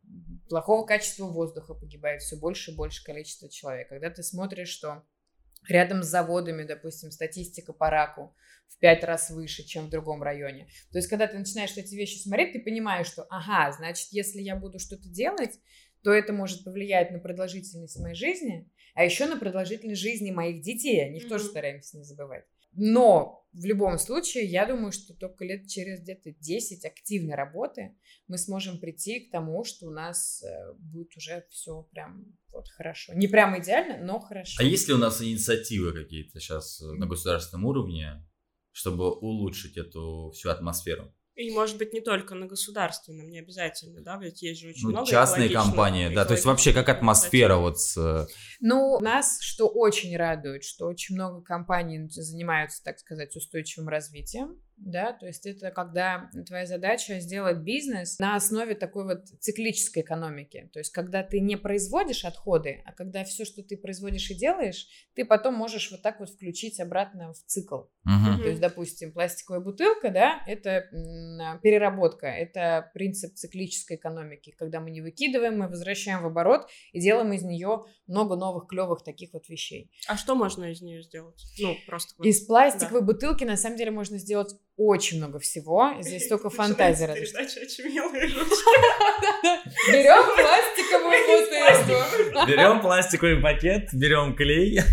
[0.48, 3.88] плохого качества воздуха погибает все больше и больше количество человек.
[3.88, 5.02] Когда ты смотришь, что
[5.68, 8.36] рядом с заводами, допустим, статистика по раку
[8.68, 10.68] в пять раз выше, чем в другом районе.
[10.92, 14.56] То есть, когда ты начинаешь эти вещи смотреть, ты понимаешь, что, ага, значит, если я
[14.56, 15.58] буду что-то делать,
[16.02, 21.04] то это может повлиять на продолжительность моей жизни, а еще на продолжительность жизни моих детей.
[21.04, 21.28] О них mm-hmm.
[21.28, 22.44] тоже стараемся не забывать.
[22.76, 27.96] Но в любом случае, я думаю, что только лет через где-то 10 активной работы
[28.28, 33.14] мы сможем прийти к тому, что у нас э, будет уже все прям вот хорошо.
[33.14, 34.56] Не прям идеально, но хорошо.
[34.58, 38.22] А есть ли у нас инициативы какие-то сейчас на государственном уровне,
[38.72, 41.14] чтобы улучшить эту всю атмосферу?
[41.36, 44.90] И, может быть, не только на государственном, не обязательно, да, ведь есть же очень ну,
[44.90, 47.94] много частные компании, да, то есть вообще как атмосфера вот с...
[47.98, 48.26] Э,
[48.60, 55.12] ну, нас что очень радует, что очень много компаний занимаются, так сказать, устойчивым развитием, да,
[55.12, 60.78] то есть это когда твоя задача сделать бизнес на основе такой вот циклической экономики, то
[60.78, 65.24] есть когда ты не производишь отходы, а когда все, что ты производишь и делаешь, ты
[65.24, 67.84] потом можешь вот так вот включить обратно в цикл.
[68.06, 68.36] Uh-huh.
[68.42, 70.86] То есть, допустим, пластиковая бутылка, да, это
[71.62, 77.32] переработка, это принцип циклической экономики, когда мы не выкидываем, мы возвращаем в оборот и делаем
[77.32, 79.90] из нее много новых клевых таких вот вещей.
[80.06, 81.42] А что можно из нее сделать?
[81.58, 82.22] Ну, просто...
[82.22, 83.06] Из пластиковой да.
[83.06, 85.92] бутылки на самом деле можно сделать очень много всего.
[86.00, 87.06] Здесь только фантазия.
[87.14, 88.28] Передача «Очумелые
[89.88, 92.46] Берем пластиковую бутылку.
[92.46, 94.80] Берем пластиковый пакет, берем клей.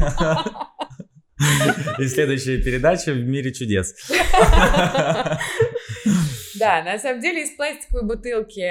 [1.99, 3.93] И следующая передача «В мире чудес».
[6.55, 8.61] Да, на самом деле из пластиковой бутылки,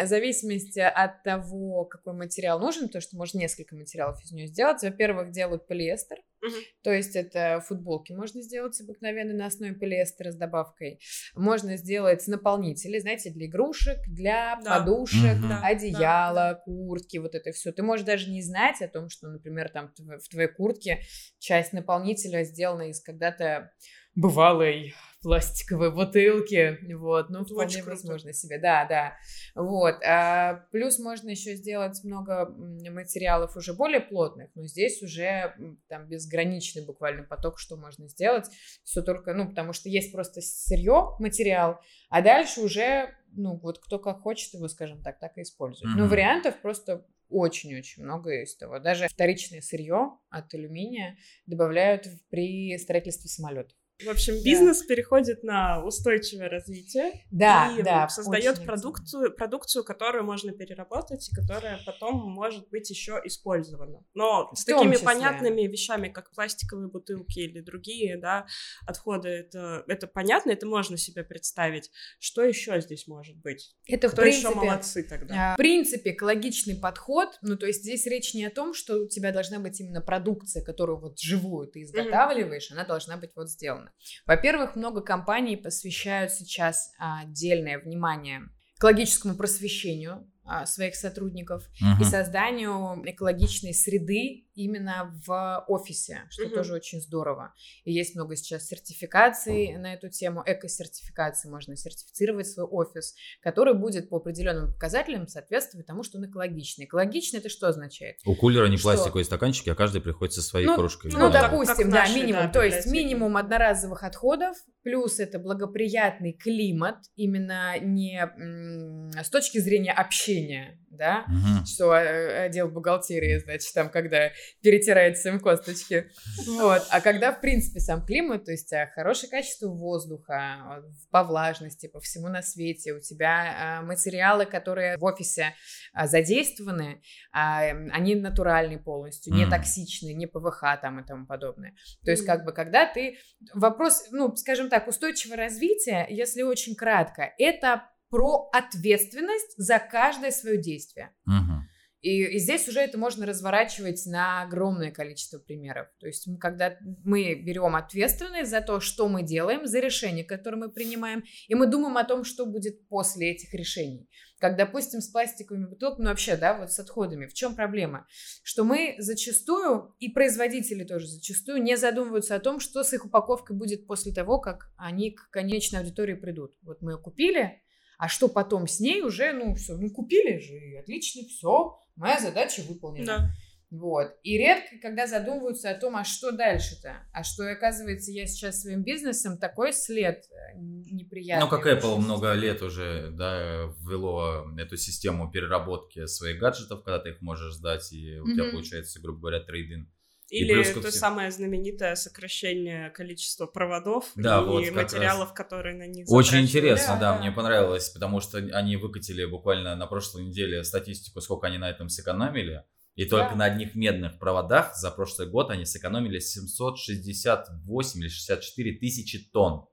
[0.00, 4.82] в зависимости от того, какой материал нужен, то что можно несколько материалов из нее сделать.
[4.82, 6.54] Во-первых, делают полиэстер, угу.
[6.82, 11.00] то есть это футболки можно сделать обыкновенно на основе полиэстера с добавкой.
[11.34, 14.78] Можно сделать наполнители, знаете, для игрушек, для да.
[14.78, 15.52] подушек, угу.
[15.62, 16.62] одеяла, да, да.
[16.64, 17.72] куртки, вот это все.
[17.72, 21.00] Ты можешь даже не знать о том, что, например, там в твоей куртке
[21.38, 23.72] часть наполнителя сделана из когда-то
[24.14, 24.94] бывалой
[25.24, 29.16] пластиковой бутылки, вот, ну, вполне возможно себе, да, да,
[29.54, 32.50] вот, а, плюс можно еще сделать много
[32.90, 35.54] материалов уже более плотных, но здесь уже
[35.88, 38.44] там безграничный буквально поток, что можно сделать,
[38.82, 43.98] все только, ну, потому что есть просто сырье, материал, а дальше уже, ну, вот кто
[43.98, 46.00] как хочет его, скажем так, так и использует, mm-hmm.
[46.00, 48.78] но вариантов просто очень-очень много из того.
[48.78, 53.76] Даже вторичное сырье от алюминия добавляют при строительстве самолетов.
[54.02, 54.86] В общем, бизнес да.
[54.86, 61.78] переходит на устойчивое развитие да, и да, создает продукцию, продукцию, которую можно переработать и которая
[61.86, 64.04] потом может быть еще использована.
[64.12, 65.06] Но с такими числе.
[65.06, 68.46] понятными вещами, как пластиковые бутылки или другие да,
[68.84, 71.92] отходы, это, это понятно, это можно себе представить.
[72.18, 73.76] Что еще здесь может быть?
[73.86, 75.52] Это Кто в принципе, еще молодцы тогда?
[75.52, 79.08] А, в принципе, экологичный подход, ну то есть здесь речь не о том, что у
[79.08, 82.74] тебя должна быть именно продукция, которую вот живую ты изготавливаешь, mm-hmm.
[82.74, 83.92] она должна быть вот сделана сделано.
[84.26, 88.42] Во-первых, много компаний посвящают сейчас отдельное внимание
[88.76, 92.02] экологическому просвещению а, своих сотрудников uh-huh.
[92.02, 96.54] и созданию экологичной среды именно в офисе, что uh-huh.
[96.54, 97.54] тоже очень здорово.
[97.84, 104.08] И есть много сейчас сертификаций на эту тему, эко-сертификации, можно сертифицировать свой офис, который будет
[104.08, 106.86] по определенным показателям соответствовать тому, что он экологичный.
[106.86, 108.16] Экологичный это что означает?
[108.24, 108.88] У кулера не что?
[108.88, 111.10] пластиковые стаканчики, а каждый приходит со своей ну, кружкой.
[111.12, 112.42] Ну, да, допустим, да, наши, минимум.
[112.44, 119.58] Да, то есть минимум одноразовых отходов, плюс это благоприятный климат, именно не м- с точки
[119.58, 121.66] зрения общения, да, угу.
[121.66, 124.30] что э, отдел бухгалтерии, значит, там, когда
[124.62, 126.10] перетирает всем косточки.
[126.46, 126.82] Вот.
[126.90, 132.00] А когда, в принципе, сам климат, то есть а, хорошее качество воздуха, по влажности, по
[132.00, 135.54] всему на свете, у тебя а, материалы, которые в офисе
[135.92, 141.74] а, задействованы, они натуральные полностью, не токсичные, не ПВХ там и тому подобное.
[142.04, 143.18] То есть, как бы, когда ты...
[143.52, 147.84] Вопрос, ну, скажем так, устойчивое развитие, если очень кратко, это
[148.14, 151.12] про ответственность за каждое свое действие.
[151.26, 151.64] Угу.
[152.00, 155.88] И, и здесь уже это можно разворачивать на огромное количество примеров.
[155.98, 160.70] То есть, когда мы берем ответственность за то, что мы делаем, за решения, которые мы
[160.70, 164.08] принимаем, и мы думаем о том, что будет после этих решений.
[164.38, 167.26] Как, допустим, с пластиковыми бутылками, ну вообще, да, вот с отходами.
[167.26, 168.06] В чем проблема?
[168.42, 173.56] Что мы зачастую, и производители тоже зачастую, не задумываются о том, что с их упаковкой
[173.56, 176.52] будет после того, как они к конечной аудитории придут.
[176.60, 177.63] Вот мы ее купили,
[177.98, 182.62] а что потом с ней уже, ну, все, ну, купили же, отлично, все, моя задача
[182.62, 183.06] выполнена.
[183.06, 183.30] Да.
[183.70, 184.14] Вот.
[184.22, 186.94] И редко, когда задумываются о том, а что дальше-то?
[187.12, 191.44] А что, оказывается, я сейчас своим бизнесом такой след э, неприятный.
[191.44, 197.10] Ну, как Apple много лет уже, да, ввело эту систему переработки своих гаджетов, когда ты
[197.10, 198.34] их можешь сдать, и у mm-hmm.
[198.34, 199.88] тебя получается, грубо говоря, трейдинг.
[200.30, 200.90] Или то все...
[200.90, 205.36] самое знаменитое сокращение количества проводов да, и вот материалов, раз.
[205.36, 209.86] которые на них Очень интересно, да, да, мне понравилось, потому что они выкатили буквально на
[209.86, 212.64] прошлой неделе статистику, сколько они на этом сэкономили.
[212.94, 213.36] И только да.
[213.36, 219.66] на одних медных проводах за прошлый год они сэкономили 768 или 64 тысячи тонн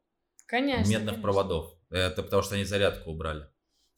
[0.48, 1.22] конечно, медных конечно.
[1.22, 1.72] проводов.
[1.90, 3.48] Это потому что они зарядку убрали.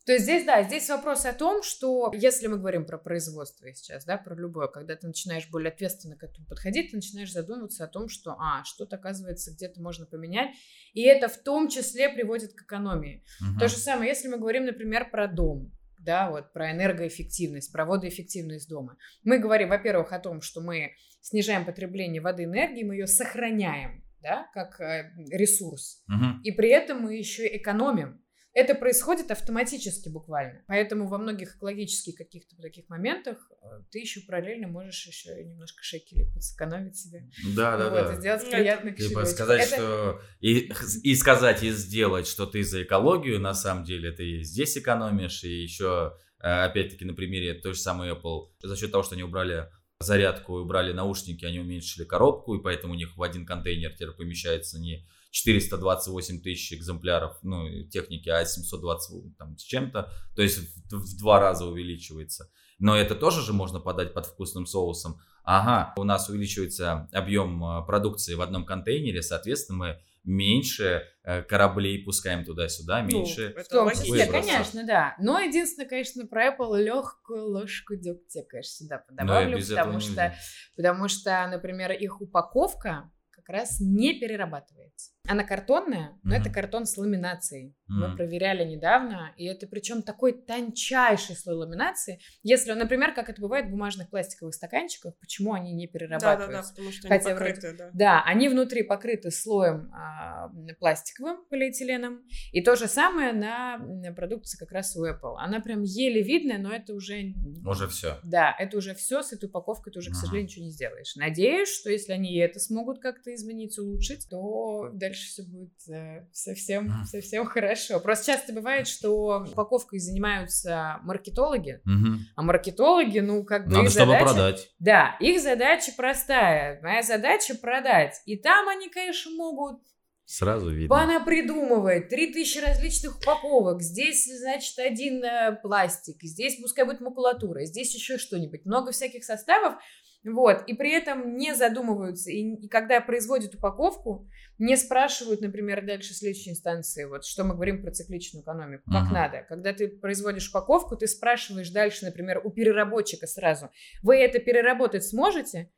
[0.06, 4.04] То есть здесь, да, здесь вопрос о том, что если мы говорим про производство сейчас,
[4.04, 7.88] да, про любое, когда ты начинаешь более ответственно к этому подходить, ты начинаешь задумываться о
[7.88, 10.56] том, что, а, что-то, оказывается, где-то можно поменять,
[10.94, 13.24] и это в том числе приводит к экономии.
[13.40, 13.60] Угу.
[13.60, 18.68] То же самое, если мы говорим, например, про дом, да, вот про энергоэффективность, про водоэффективность
[18.68, 18.98] дома.
[19.24, 24.04] Мы говорим, во-первых, о том, что мы снижаем потребление воды и энергии, мы ее сохраняем,
[24.22, 26.42] да, как э, ресурс, угу.
[26.44, 28.23] и при этом мы еще экономим
[28.54, 30.62] это происходит автоматически буквально.
[30.68, 36.32] Поэтому во многих экологических каких-то таких моментах э, ты еще параллельно можешь еще немножко шекелей
[36.32, 37.30] подсэкономить себе.
[37.56, 38.14] Да, да, вот, да.
[38.14, 39.76] И сделать приятный Типа сказать, это...
[39.76, 40.22] что...
[40.40, 40.72] И,
[41.04, 45.64] и сказать, и сделать, что ты за экологию, на самом деле, ты здесь экономишь, и
[45.64, 49.68] еще, э, опять-таки, на примере той же самой Apple, за счет того, что они убрали
[50.00, 54.12] зарядку и убрали наушники, они уменьшили коробку, и поэтому у них в один контейнер теперь
[54.12, 60.96] помещается не 428 тысяч экземпляров ну, техники, а 720 там, с чем-то, то есть в,
[60.96, 62.52] в два раза увеличивается.
[62.78, 65.20] Но это тоже же можно подать под вкусным соусом.
[65.44, 72.04] Ага, у нас увеличивается объем а, продукции в одном контейнере, соответственно, мы меньше э, кораблей
[72.04, 73.54] пускаем туда-сюда, ну, меньше.
[73.58, 75.16] Ну, в том числе, конечно, да.
[75.20, 80.34] Но единственное, конечно, про Apple легкую ложку дегтя, конечно, сюда ну, подобавлю, потому что,
[80.78, 83.12] потому что, например, их упаковка
[83.44, 85.12] как раз не перерабатывается.
[85.26, 86.40] Она картонная, но mm-hmm.
[86.42, 87.70] это картон с ламинацией.
[87.70, 87.94] Mm-hmm.
[87.94, 92.20] Мы проверяли недавно, и это причем такой тончайший слой ламинации.
[92.44, 96.48] Если, например, как это бывает в бумажных пластиковых стаканчиках, почему они не перерабатываются?
[96.48, 97.90] Да, да, да, потому что Хотя они покрыты, вроде, да.
[97.94, 100.50] Да, они внутри покрыты слоем а,
[100.80, 102.22] пластиковым полиэтиленом,
[102.52, 103.80] и то же самое на
[104.18, 105.36] продукции как раз у Apple.
[105.38, 107.34] Она прям еле видная, но это уже...
[107.66, 108.20] Уже все.
[108.26, 111.16] Да, это уже все, с этой упаковкой ты уже, к сожалению, ничего не сделаешь.
[111.16, 116.28] Надеюсь, что если они это смогут как-то изменить, улучшить, то дальше дальше все будет э,
[116.32, 117.06] совсем, mm.
[117.06, 118.00] совсем хорошо.
[118.00, 122.18] Просто часто бывает, что упаковкой занимаются маркетологи, mm-hmm.
[122.36, 124.26] а маркетологи, ну, как бы Надо, их чтобы задача...
[124.26, 124.70] продать.
[124.80, 126.82] Да, их задача простая.
[126.82, 128.22] Моя задача продать.
[128.26, 129.80] И там они, конечно, могут
[130.26, 131.02] Сразу видно.
[131.02, 133.82] Она придумывает 3000 различных упаковок.
[133.82, 136.16] Здесь, значит, один э, пластик.
[136.22, 137.66] Здесь пускай будет макулатура.
[137.66, 138.66] Здесь еще что-нибудь.
[138.66, 139.76] Много всяких составов.
[140.24, 146.14] Вот, и при этом не задумываются, и, и когда производят упаковку, не спрашивают, например, дальше
[146.14, 149.14] следующей инстанции, вот что мы говорим про цикличную экономику, как uh-huh.
[149.14, 149.46] надо.
[149.50, 153.70] Когда ты производишь упаковку, ты спрашиваешь дальше, например, у переработчика сразу,
[154.02, 155.70] вы это переработать сможете?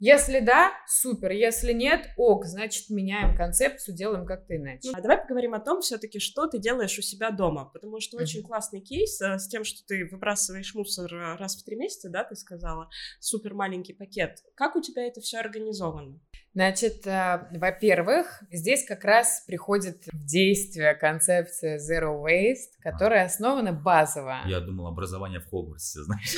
[0.00, 1.30] Если да, супер.
[1.30, 4.90] Если нет, ок, значит, меняем концепцию, делаем как-то иначе.
[4.94, 7.66] А давай поговорим о том, все-таки, что ты делаешь у себя дома.
[7.66, 8.22] Потому что mm-hmm.
[8.22, 12.08] очень классный кейс а, с тем, что ты выбрасываешь мусор э, раз в три месяца,
[12.08, 12.88] да, ты сказала,
[13.20, 14.38] супер маленький пакет.
[14.54, 16.18] Как у тебя это все организовано?
[16.52, 24.40] Значит, э, во-первых, здесь как раз приходит в действие концепция Zero Waste, которая основана базово.
[24.46, 26.34] Я думал, образование в Хогвартсе, знаешь.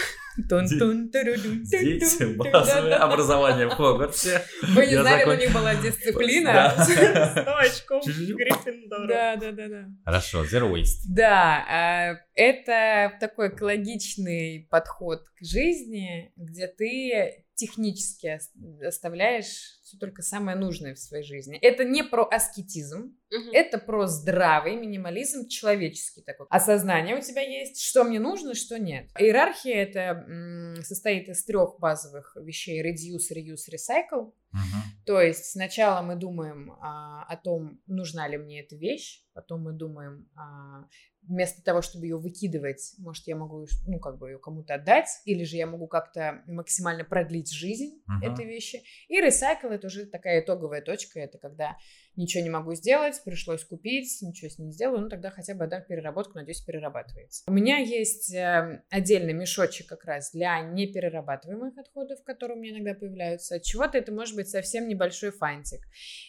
[1.65, 4.43] Здесь базовое образование в Хогвартсе.
[4.75, 6.75] Вы не знали, у них была дисциплина.
[6.77, 9.07] Сто очков Гриффиндора.
[9.07, 9.85] Да, да, да, да.
[10.05, 11.07] Хорошо, Zero Waste.
[11.09, 18.41] Да, а, это такой экологичный подход к жизни, где ты технически
[18.85, 21.59] оставляешь все только самое нужное в своей жизни.
[21.59, 23.51] Это не про аскетизм, угу.
[23.53, 26.49] это про здравый минимализм человеческий такой.
[26.51, 29.11] Осознание у тебя есть, что мне нужно, что нет.
[29.17, 34.33] Иерархия это м- состоит из трех базовых вещей: reduce, reuse, recycle.
[34.53, 35.05] Угу.
[35.07, 39.73] То есть сначала мы думаем а, о том, нужна ли мне эта вещь, потом мы
[39.73, 40.89] думаем, а,
[41.23, 45.45] вместо того, чтобы ее выкидывать, может, я могу, ну, как бы ее кому-то отдать, или
[45.45, 48.33] же я могу как-то максимально продлить жизнь uh-huh.
[48.33, 48.83] этой вещи.
[49.09, 51.77] И ресайкл это уже такая итоговая точка, это когда
[52.17, 55.65] ничего не могу сделать, пришлось купить, ничего с ним не сделаю, ну тогда хотя бы
[55.65, 57.43] отдам переработку, надеюсь, перерабатывается.
[57.47, 62.95] У меня есть э, отдельный мешочек как раз для неперерабатываемых отходов, которые у меня иногда
[62.95, 63.57] появляются.
[63.57, 65.81] От чего-то это может быть совсем небольшой фантик.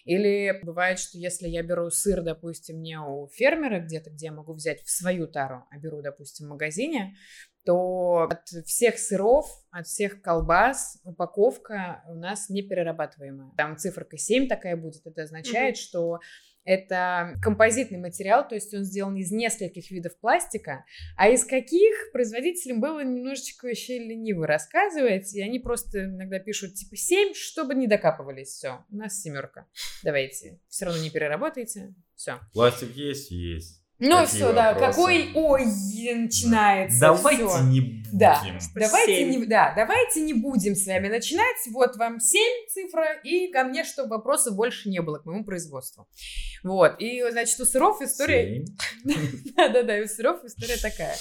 [0.06, 4.54] Или бывает, что если я беру сыр, допустим, не у фермера где-то, где я могу
[4.54, 7.16] взять в свою тару, а беру, допустим, в магазине,
[7.66, 13.52] то от всех сыров, от всех колбас упаковка у нас не перерабатываемая.
[13.58, 15.06] Там циферка 7 такая будет.
[15.06, 15.80] Это означает, mm-hmm.
[15.80, 16.20] что
[16.66, 20.86] это композитный материал, то есть он сделан из нескольких видов пластика,
[21.18, 26.96] а из каких производителям было немножечко вообще лениво рассказывать, и они просто иногда пишут типа
[26.96, 29.68] 7, чтобы не докапывались, все, у нас семерка,
[30.04, 32.40] давайте, все равно не переработайте, все.
[32.54, 33.83] Пластик есть, есть.
[34.00, 37.00] Ну все, да, какой ой начинается.
[37.00, 37.64] Давайте всё.
[37.64, 38.04] не будем.
[38.14, 38.44] Да,
[38.76, 41.56] давайте не, да, давайте не будем с вами начинать.
[41.72, 42.40] Вот вам 7
[42.70, 46.08] цифра, и ко мне, чтобы вопросов больше не было к моему производству.
[46.64, 48.66] Вот, и, значит, у сыров история...
[49.56, 51.16] Да-да-да, у сыров история такая.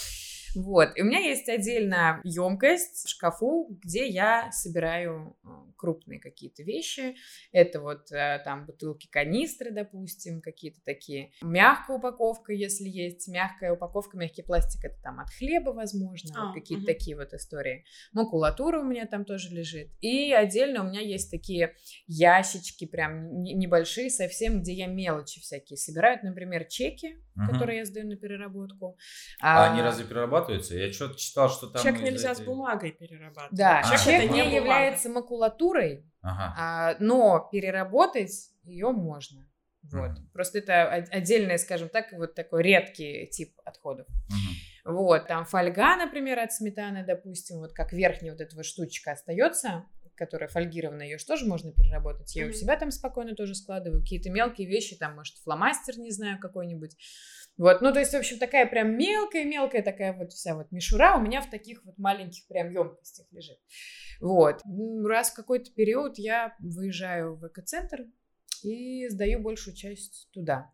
[0.55, 0.91] Вот.
[0.97, 7.17] И у меня есть отдельно емкость в шкафу, где я собираю э, крупные какие-то вещи.
[7.53, 11.33] Это вот э, там бутылки, канистры, допустим, какие-то такие.
[11.43, 13.29] Мягкая упаковка, если есть.
[13.29, 16.35] Мягкая упаковка, мягкий пластик, это там от хлеба, возможно.
[16.37, 16.93] А, вот какие-то угу.
[16.93, 17.85] такие вот истории.
[18.13, 19.91] Макулатура у меня там тоже лежит.
[20.01, 21.75] И отдельно у меня есть такие
[22.07, 26.19] ящички прям небольшие совсем, где я мелочи всякие собираю.
[26.23, 27.53] Например, чеки, угу.
[27.53, 28.99] которые я сдаю на переработку.
[29.41, 30.42] А, а они разве перерабатывают?
[30.47, 30.75] Перерабатываются.
[30.77, 31.83] Я что-то читал, что там...
[31.83, 32.43] Чек нельзя этой...
[32.43, 33.57] с бумагой перерабатывать.
[33.57, 33.97] Да, а.
[33.97, 34.57] чек это не бумага.
[34.57, 36.55] является макулатурой, ага.
[36.59, 39.49] а, но переработать ее можно.
[39.83, 40.11] Вот.
[40.11, 40.29] Угу.
[40.33, 44.07] Просто это отдельный, скажем так, вот такой редкий тип отходов.
[44.09, 44.95] Угу.
[44.95, 49.87] Вот, там фольга, например, от сметаны, допустим, вот как верхняя вот эта вот штучка остается,
[50.17, 52.35] которая фольгированная, ее же тоже можно переработать.
[52.37, 52.51] Я mm-hmm.
[52.51, 54.03] у себя там спокойно тоже складываю.
[54.03, 56.97] Какие-то мелкие вещи, там, может, фломастер, не знаю, какой-нибудь.
[57.59, 61.21] Вот, ну, то есть, в общем, такая прям мелкая-мелкая такая вот вся вот мишура у
[61.21, 63.59] меня в таких вот маленьких прям емкостях лежит.
[64.21, 64.63] Вот.
[65.05, 68.07] Раз в какой-то период я выезжаю в экоцентр
[68.63, 70.73] и сдаю большую часть туда.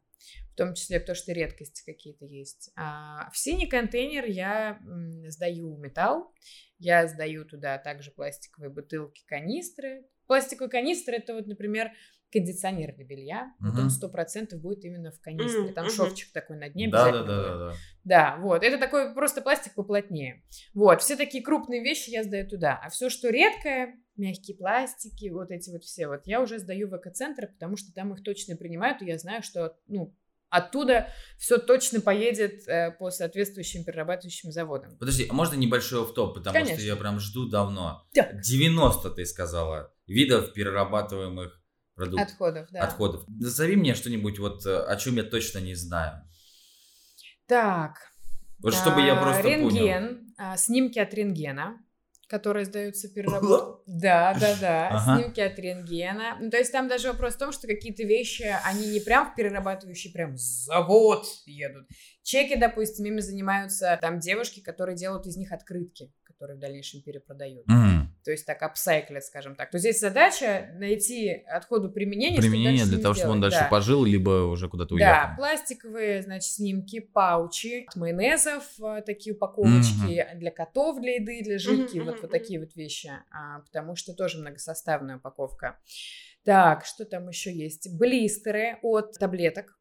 [0.53, 2.73] В том числе, потому что редкости какие-то есть.
[2.77, 4.81] А в синий контейнер я
[5.29, 6.35] сдаю металл,
[6.79, 10.07] я сдаю туда также пластиковые бутылки, канистры.
[10.27, 11.93] Пластиковые канистры это вот, например,
[12.33, 13.55] кондиционер для белья.
[13.61, 13.71] Угу.
[13.71, 15.73] Вот он сто процентов будет именно в канистре.
[15.73, 15.95] Там угу.
[15.95, 17.75] шовчик такой на дне да, да, да, да, да.
[18.05, 18.63] Да, вот.
[18.63, 20.43] Это такой просто пластик поплотнее.
[20.75, 21.03] Вот.
[21.03, 22.79] Все такие крупные вещи я сдаю туда.
[22.83, 26.97] А все, что редкое, мягкие пластики, вот эти вот все, вот я уже сдаю в
[26.97, 30.15] экоцентр, потому что там их точно принимают, и я знаю, что, ну,
[30.51, 34.97] оттуда все точно поедет э, по соответствующим перерабатывающим заводам.
[34.99, 36.77] Подожди, а можно небольшой офф-топ, потому Конечно.
[36.77, 38.07] что я прям жду давно.
[38.15, 38.33] Да.
[38.33, 41.58] 90, ты сказала, видов перерабатываемых
[41.99, 42.29] продуктов.
[42.29, 42.81] Отходов, да.
[42.81, 43.25] Отходов.
[43.29, 46.23] Назови мне что-нибудь, вот э, о чем я точно не знаю.
[47.47, 47.97] Так.
[48.61, 49.87] Вот чтобы я просто рентген, понял.
[49.87, 51.79] Рентген, снимки от рентгена,
[52.29, 53.83] которые сдаются переработке.
[53.87, 55.21] Да, да, да, ага.
[55.21, 56.39] снимки от рентгена.
[56.41, 59.35] Ну, то есть там даже вопрос в том, что какие-то вещи, они не прям в
[59.35, 61.89] перерабатывающий прям завод едут.
[62.23, 67.67] Чеки, допустим, ими занимаются там девушки, которые делают из них открытки которые в дальнейшем перепродают.
[67.69, 67.98] Mm.
[68.25, 69.71] То есть так апсайклят, скажем так.
[69.71, 72.39] То здесь задача найти отходу применения.
[72.39, 73.69] Применение для того, чтобы он дальше да.
[73.69, 75.13] пожил, либо уже куда-то уехал.
[75.13, 80.39] Да, пластиковые, значит, снимки, паучи, от майонезов, э, такие упаковочки mm-hmm.
[80.39, 82.05] для котов, для еды, для жидки, mm-hmm.
[82.05, 83.11] вот, вот такие вот вещи.
[83.31, 85.79] А, потому что тоже многосоставная упаковка.
[86.45, 87.89] Так, что там еще есть?
[87.99, 89.79] Блистеры от таблеток,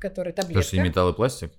[0.00, 0.60] которые таблетки.
[0.60, 1.52] То, что и металл и пластик?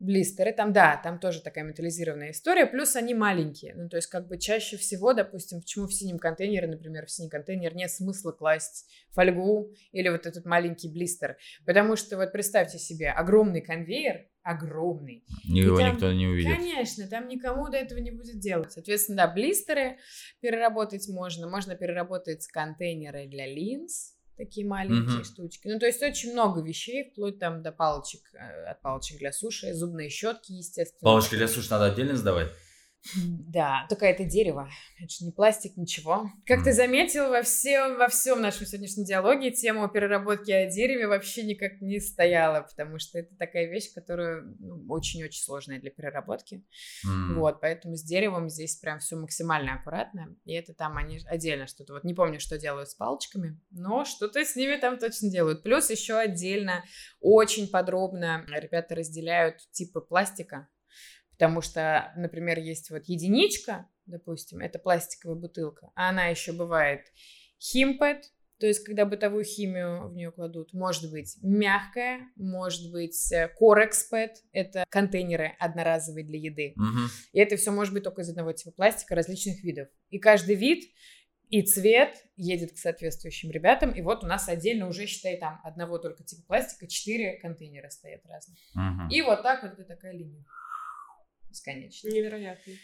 [0.00, 4.28] Блистеры, там, да, там тоже такая металлизированная история, плюс они маленькие, ну, то есть, как
[4.28, 8.86] бы чаще всего, допустим, почему в синем контейнере, например, в синий контейнер нет смысла класть
[9.10, 11.36] фольгу или вот этот маленький блистер,
[11.66, 15.24] потому что вот представьте себе огромный конвейер, огромный.
[15.44, 16.56] Его там, никто не увидит.
[16.56, 18.72] Конечно, там никому до этого не будет делать.
[18.72, 19.98] Соответственно, да, блистеры
[20.40, 25.24] переработать можно, можно переработать контейнеры для линз, такие маленькие uh-huh.
[25.24, 25.68] штучки.
[25.68, 29.74] Ну, то есть очень много вещей, вплоть там до палочек, э, от палочек для суши,
[29.74, 31.00] зубные щетки, естественно.
[31.02, 32.48] Палочки для суши надо отдельно сдавать?
[33.24, 34.68] Да, только это дерево.
[34.98, 36.30] Это же не пластик, ничего.
[36.46, 41.44] Как ты заметил, во всем, во всем нашем сегодняшнем диалоге тема переработки о дереве вообще
[41.44, 46.64] никак не стояла, потому что это такая вещь, которая ну, очень-очень сложная для переработки.
[47.06, 47.34] Mm.
[47.34, 50.36] Вот, поэтому с деревом здесь прям все максимально аккуратно.
[50.44, 51.94] И это там они отдельно что-то.
[51.94, 55.62] Вот не помню, что делают с палочками, но что-то с ними там точно делают.
[55.62, 56.84] Плюс еще отдельно,
[57.20, 60.68] очень подробно ребята разделяют типы пластика
[61.38, 67.02] Потому что, например, есть вот единичка, допустим, это пластиковая бутылка, а она еще бывает
[67.60, 68.24] химпэт,
[68.58, 74.84] то есть когда бытовую химию в нее кладут, может быть мягкая, может быть корекспэт, это
[74.88, 76.74] контейнеры одноразовые для еды.
[76.76, 77.06] Угу.
[77.34, 79.88] И это все может быть только из одного типа пластика различных видов.
[80.10, 80.84] И каждый вид
[81.50, 83.92] и цвет едет к соответствующим ребятам.
[83.92, 88.26] И вот у нас отдельно уже, считай, там одного только типа пластика, четыре контейнера стоят
[88.26, 88.58] разных.
[88.74, 89.10] Угу.
[89.10, 90.44] И вот так вот это такая линия
[91.48, 92.08] бесконечно.
[92.08, 92.74] Невероятно.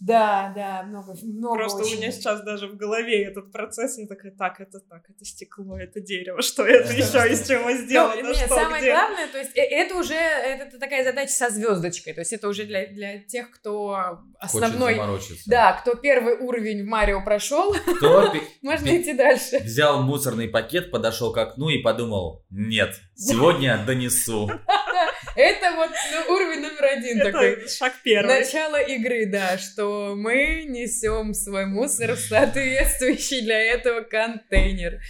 [0.00, 1.96] Да, да, много, много Просто очень.
[1.96, 5.78] у меня сейчас даже в голове этот процесс, я такая, так, это так, это стекло,
[5.78, 8.92] это дерево, что это еще из чего сделано, ну, нет, что, самое где?
[8.92, 12.64] главное, то есть э, это уже, это такая задача со звездочкой, то есть это уже
[12.64, 14.98] для, для тех, кто основной,
[15.44, 17.76] да, кто первый уровень в Марио прошел,
[18.62, 19.58] можно идти дальше.
[19.58, 24.50] Взял мусорный пакет, подошел к окну и подумал, нет, сегодня донесу.
[25.36, 27.68] Это вот ну, уровень номер один Это такой.
[27.68, 28.40] шаг первый.
[28.40, 35.00] Начало игры, да, что мы несем свой мусор в соответствующий для этого контейнер.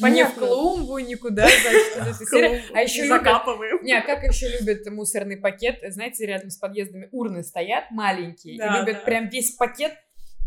[0.00, 3.84] Не в клумбу, никуда, значит, А еще закапываем.
[3.84, 5.80] Не, а как еще любят мусорный пакет?
[5.88, 9.04] Знаете, рядом с подъездами урны стоят маленькие, Да, и любят да.
[9.04, 9.92] прям весь пакет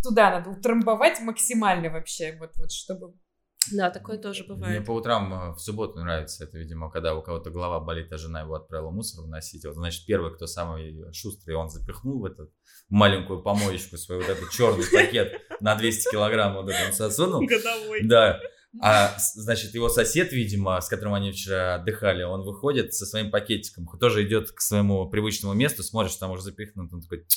[0.04, 3.16] туда надо утрамбовать максимально вообще, вот, вот чтобы...
[3.72, 4.86] Да, такое тоже Мне бывает.
[4.86, 8.42] по утрам э, в субботу нравится это, видимо, когда у кого-то голова болит, а жена
[8.42, 9.66] его отправила мусор выносить.
[9.66, 12.52] Вот, значит, первый, кто самый шустрый, он запихнул в эту
[12.90, 17.46] маленькую помоечку свой вот этот черный пакет на 200 килограмм вот это он засунул.
[17.46, 18.02] Годовой.
[18.04, 18.40] Да.
[18.82, 23.88] А, значит, его сосед, видимо, с которым они вчера отдыхали, он выходит со своим пакетиком,
[24.00, 27.28] тоже идет к своему привычному месту, смотрит, что там уже запихнут, он такой,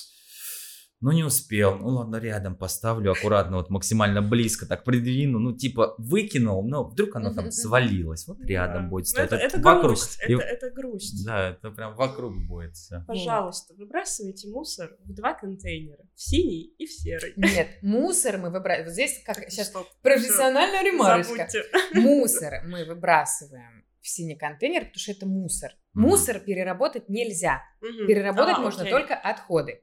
[1.01, 5.95] ну не успел, ну ладно, рядом поставлю аккуратно, вот максимально близко так придвину, ну типа
[5.99, 8.89] выкинул, но вдруг оно там свалилось, вот рядом Да.
[8.89, 9.33] будет Ну, стоять.
[9.33, 9.85] Это, это вокруг.
[9.85, 11.27] грусть, И- это, это грусть.
[11.27, 13.05] Да, это прям вокруг будет все.
[13.07, 16.03] Пожалуйста, выбрасывайте мусор в два контейнера.
[16.15, 17.35] В синий и в серый.
[17.37, 18.85] Нет, мусор мы выбрасываем.
[18.87, 21.33] Вот здесь как сейчас Чтоб профессиональная всё, ремарочка.
[21.35, 21.63] забудьте.
[21.95, 25.71] Мусор мы выбрасываем в синий контейнер, потому что это мусор.
[25.93, 26.07] Мгм.
[26.09, 27.63] Мусор переработать нельзя.
[27.81, 28.07] Мгм.
[28.07, 28.93] Переработать А, можно окей.
[28.93, 29.83] только отходы.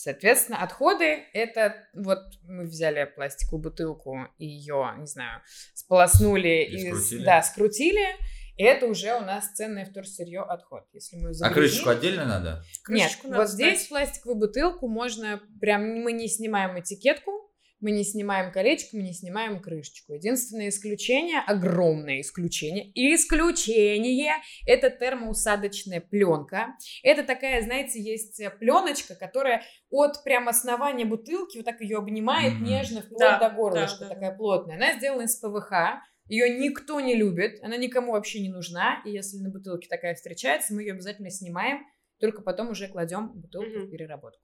[0.00, 5.42] Соответственно, отходы это вот мы взяли пластиковую бутылку и ее, не знаю,
[5.74, 7.24] сполоснули И и, скрутили.
[7.24, 8.06] да, скрутили.
[8.56, 10.84] И это уже у нас ценное вторсырье отход.
[10.92, 12.62] Если мы А загрузили- крышечку отдельно надо?
[12.88, 13.88] Нет, Крышечку надо вот здесь снять.
[13.88, 17.47] пластиковую бутылку можно прям мы не снимаем этикетку,
[17.80, 20.14] мы не снимаем колечко, мы не снимаем крышечку.
[20.14, 24.34] Единственное исключение, огромное исключение, исключение,
[24.66, 26.74] это термоусадочная пленка.
[27.02, 32.64] Это такая, знаете, есть пленочка, которая от прям основания бутылки вот так ее обнимает Мгм.
[32.64, 34.76] нежно вплоть Да, до горлышка, да, да, такая плотная.
[34.76, 35.72] Она сделана из ПВХ,
[36.26, 40.74] ее никто не любит, она никому вообще не нужна, и если на бутылке такая встречается,
[40.74, 41.86] мы ее обязательно снимаем,
[42.20, 43.90] только потом уже кладем бутылку в Мгм.
[43.90, 44.42] переработку.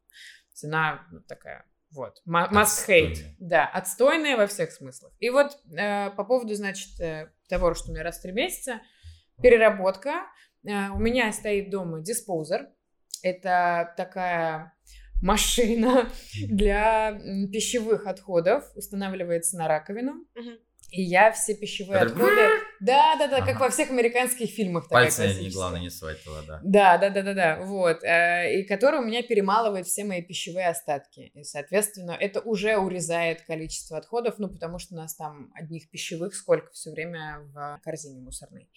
[0.52, 1.66] Цена вот такая.
[1.94, 2.20] Вот.
[2.26, 3.18] Must hate.
[3.38, 5.12] Да, отстойная во всех смыслах.
[5.20, 8.80] И вот э, по поводу, значит, э, того, что у меня раз в три месяца,
[9.40, 10.26] переработка.
[10.66, 12.68] Э, у меня стоит дома диспоузер.
[13.22, 14.74] Это такая
[15.22, 16.10] машина
[16.48, 17.12] для
[17.52, 18.64] пищевых отходов.
[18.74, 20.24] Устанавливается на раковину.
[20.34, 20.58] Мгм.
[20.90, 22.48] И я все пищевые отходы...
[22.84, 23.58] Да, да, да, как Ага.
[23.60, 24.88] во всех американских фильмах.
[24.88, 26.60] Пальцы не главное не туда, да.
[26.62, 30.68] Да, да, да, да, да, вот, э, и который у меня перемалывает все мои пищевые
[30.68, 35.88] остатки, и, соответственно, это уже урезает количество отходов, ну, потому что у нас там одних
[35.88, 38.68] пищевых сколько все время в корзине мусорной.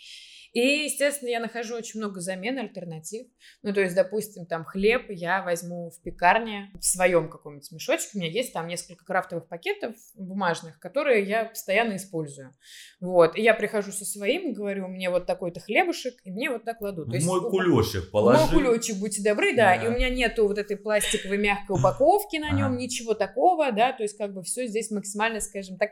[0.54, 3.28] И, естественно, я нахожу очень много замен, альтернатив.
[3.64, 8.10] Ну, то есть, допустим, там хлеб я возьму в пекарне в своем каком-нибудь мешочке.
[8.14, 12.54] У меня есть там несколько крафтовых пакетов бумажных, которые я постоянно использую.
[13.00, 13.36] Вот.
[13.38, 17.10] И я прихожу со своим, говорю, мне вот такой-то хлебушек, и мне вот так кладут.
[17.10, 18.40] То есть Мой у- кулешек положи.
[18.40, 19.76] Мой кулечек, будьте добры, да.
[19.78, 19.84] Да.
[19.84, 22.78] И у меня нету вот этой пластиковой мягкой упаковки на нем, Ага.
[22.78, 23.92] ничего такого, да.
[23.94, 25.92] То есть как бы все здесь максимально, скажем так,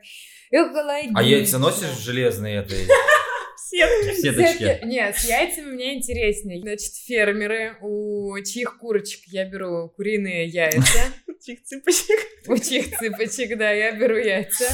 [0.51, 1.19] экологично.
[1.19, 2.87] А яйца носишь железные этой
[3.77, 4.21] Сетки.
[4.21, 4.63] сеточки?
[4.63, 6.61] Сетки- Нет, с яйцами мне интереснее.
[6.61, 10.99] Значит, фермеры, у чьих курочек я беру куриные яйца.
[11.27, 12.19] Учих цыпочек.
[12.47, 14.65] Учих цыпочек, да, я беру яйца.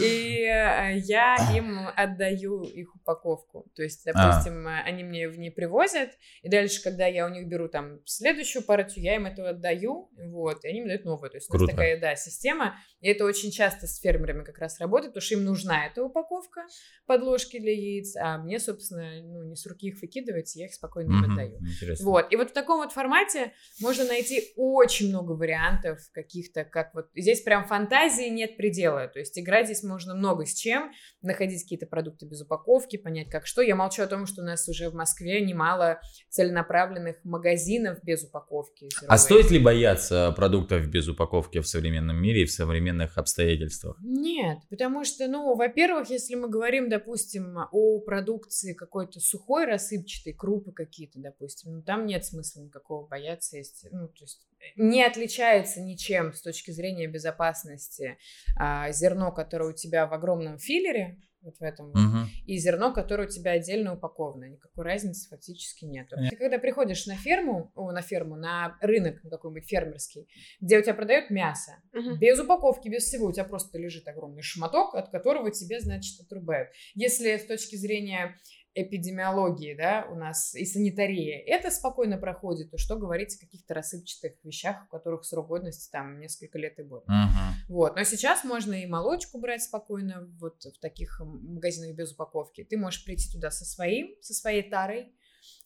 [0.00, 3.70] И э, я им отдаю их упаковку.
[3.74, 4.12] То есть, а.
[4.12, 4.80] допустим, а.
[4.82, 6.10] они мне в ней привозят,
[6.42, 10.64] и дальше, когда я у них беру там следующую партию, я им это отдаю, вот,
[10.64, 11.30] и они мне дают новую.
[11.30, 11.64] То есть Круто.
[11.64, 12.76] у нас такая, да, система.
[13.00, 16.62] И это очень часто с фермерами как раз работает, потому что им нужна эта упаковка
[17.06, 21.10] подложки для яиц, а мне, собственно, ну, не с руки их выкидывать, я их спокойно
[21.10, 21.58] им отдаю.
[21.58, 22.04] Интересно.
[22.06, 22.32] Вот.
[22.32, 27.42] И вот в таком вот формате можно найти очень много вариантов каких-то, как вот здесь
[27.42, 29.08] прям фантазии нет предела.
[29.08, 30.92] То есть играть здесь можно много с чем,
[31.22, 33.62] находить какие-то продукты без упаковки, понять как что.
[33.62, 36.00] Я молчу о том, что у нас уже в Москве немало
[36.30, 38.88] целенаправленных магазинов без упаковки.
[39.06, 43.96] А стоит ли бояться продуктов без упаковки в современном мире и в современных обстоятельствах?
[44.02, 50.72] Нет, потому что, ну, во-первых, если мы говорим, допустим, о продукции какой-то сухой, рассыпчатой, крупы
[50.72, 53.56] какие-то, допустим, ну, там нет смысла никакого бояться.
[53.56, 54.40] Есть, ну, то есть
[54.76, 58.16] не отличается ничем с точки зрения безопасности
[58.56, 62.26] а, зерно, которое у тебя в огромном филлере, вот в этом uh-huh.
[62.46, 64.44] и зерно, которое у тебя отдельно упаковано.
[64.44, 66.16] Никакой разницы фактически нету.
[66.16, 66.30] Yeah.
[66.30, 70.28] Ты когда приходишь на ферму, о, на ферму, на рынок какой-нибудь фермерский,
[70.60, 72.18] где у тебя продают мясо, uh-huh.
[72.18, 76.70] без упаковки, без всего, у тебя просто лежит огромный шматок, от которого тебе, значит, отрубают.
[76.94, 78.38] Если с точки зрения
[78.74, 84.32] эпидемиологии, да, у нас и санитария, это спокойно проходит, то что говорить о каких-то рассыпчатых
[84.42, 87.06] вещах, у которых срок годности там несколько лет и больше.
[87.06, 87.68] Uh-huh.
[87.68, 92.64] Вот, но сейчас можно и молочку брать спокойно вот в таких магазинах без упаковки.
[92.64, 95.12] Ты можешь прийти туда со своим, со своей тарой,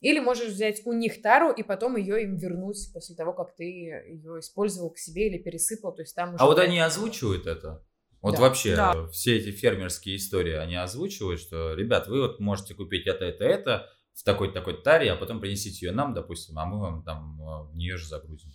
[0.01, 3.63] или можешь взять у них тару и потом ее им вернуть после того, как ты
[3.63, 5.93] ее использовал к себе или пересыпал.
[5.93, 7.83] То есть там а вот они озвучивают это?
[8.21, 8.41] Вот да.
[8.41, 9.07] вообще да.
[9.07, 13.89] все эти фермерские истории, они озвучивают, что, ребят, вы вот можете купить это, это, это
[14.13, 17.63] в такой-то такой таре, а потом принесите ее нам, допустим, а мы вам там а,
[17.63, 18.51] в нее же загрузим.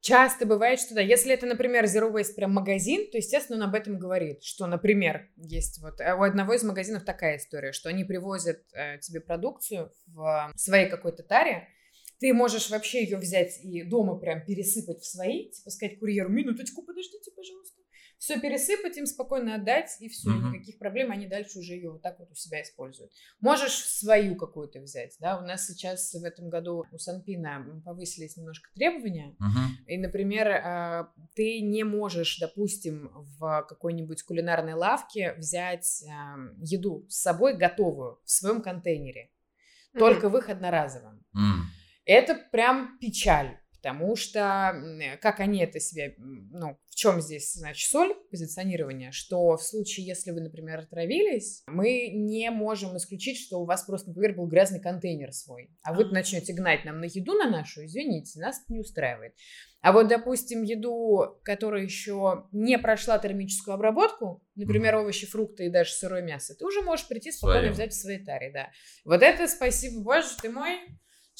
[0.00, 3.74] Часто бывает, что да, если это, например, Zero Waste прям магазин, то, естественно, он об
[3.74, 8.02] этом говорит, что, например, есть вот э, у одного из магазинов такая история, что они
[8.02, 11.68] привозят э, тебе продукцию в своей какой-то таре,
[12.18, 16.82] ты можешь вообще ее взять и дома прям пересыпать в свои, типа сказать курьеру, минуточку,
[16.82, 17.71] подождите, пожалуйста
[18.22, 20.50] все пересыпать, им спокойно отдать, и все, угу.
[20.50, 23.10] никаких проблем, они дальше уже ее вот так вот у себя используют.
[23.40, 28.70] Можешь свою какую-то взять, да, у нас сейчас в этом году у Санпина повысились немножко
[28.76, 29.88] требования, угу.
[29.88, 33.10] и, например, а, ты не можешь, допустим,
[33.40, 36.04] в какой-нибудь кулинарной лавке взять
[36.58, 39.30] еду с собой готовую в своем контейнере,
[39.98, 41.24] только в их одноразовом.
[41.36, 41.62] Mm.
[42.04, 48.14] Это прям печаль потому что как они это себе, ну, в чем здесь, значит, соль
[48.30, 53.82] позиционирования, что в случае, если вы, например, отравились, мы не можем исключить, что у вас
[53.82, 57.84] просто, например, был грязный контейнер свой, а вы начнете гнать нам на еду на нашу,
[57.84, 59.34] извините, нас это не устраивает.
[59.80, 65.90] А вот, допустим, еду, которая еще не прошла термическую обработку, например, овощи, фрукты и даже
[65.90, 67.72] сырое мясо, ты уже можешь прийти спокойно Своим.
[67.72, 68.70] взять в своей таре, да.
[69.04, 70.78] Вот это, спасибо, боже ты мой,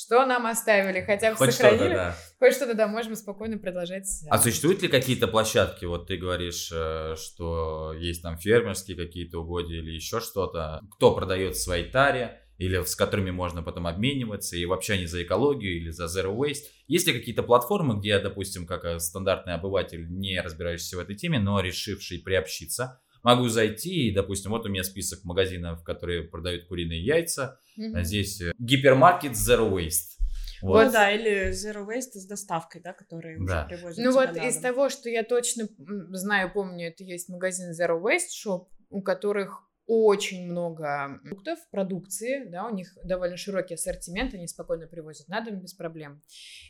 [0.02, 1.78] что нам оставили, хотя бы Хоть сохранили.
[1.78, 2.16] Что-то, да.
[2.38, 4.06] Хоть что-то, да, можем спокойно продолжать.
[4.28, 9.78] А существуют ли какие-то площадки, вот ты говоришь, э, что есть там фермерские какие-то угодья
[9.78, 14.64] или еще что-то, кто продает в своей таре, или с которыми можно потом обмениваться, и
[14.66, 16.64] вообще они за экологию или за zero waste.
[16.86, 21.38] Есть ли какие-то платформы, где допустим, как э, стандартный обыватель, не разбирающийся в этой теме,
[21.38, 27.04] но решивший приобщиться, могу зайти, и, допустим, вот у меня список магазинов, которые продают куриные
[27.04, 27.60] яйца.
[27.78, 28.02] Mm-hmm.
[28.02, 30.18] Здесь э, гипермаркет Zero Waste.
[30.62, 30.86] Вот.
[30.86, 33.66] Ну да, или Zero Waste с доставкой, да, которые да.
[33.66, 35.68] уже привозят Ну вот из того, что я точно
[36.10, 42.66] знаю, помню, это есть магазин Zero Waste Shop, у которых очень много продуктов, продукции, да,
[42.66, 46.22] у них довольно широкий ассортимент, они спокойно привозят на дом без проблем.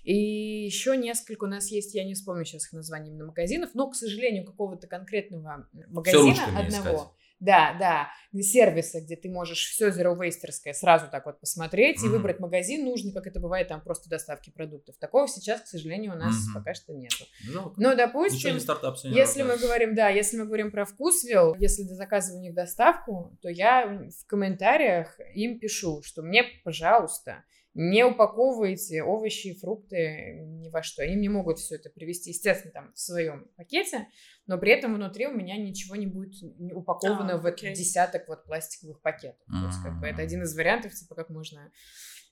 [0.03, 3.89] И еще несколько у нас есть, я не вспомню сейчас их название именно магазинов, но,
[3.89, 6.97] к сожалению, какого-то конкретного магазина одного.
[6.97, 7.22] Искать.
[7.43, 8.09] Да, да,
[8.41, 12.07] сервиса, где ты можешь все zero wasterское сразу так вот посмотреть mm-hmm.
[12.07, 14.97] и выбрать магазин нужный, как это бывает там просто доставки продуктов.
[14.99, 16.55] Такого сейчас, к сожалению, у нас mm-hmm.
[16.55, 17.25] пока что нету.
[17.43, 17.81] Жалко.
[17.81, 22.39] Но, допустим, стартап, если мы говорим, да, если мы говорим про вкусвилл, если ты заказываешь
[22.39, 27.43] у них доставку, то я в комментариях им пишу, что мне, пожалуйста,
[27.75, 31.03] не упаковывайте овощи и фрукты ни во что.
[31.03, 34.09] Они не могут все это привезти, естественно, там в своем пакете,
[34.47, 36.35] но при этом внутри у меня ничего не будет
[36.75, 39.41] упаковано а, в этот десяток вот пластиковых пакетов.
[39.49, 39.61] Mm-hmm.
[39.61, 41.73] То есть, как бы, это один из вариантов, типа, как можно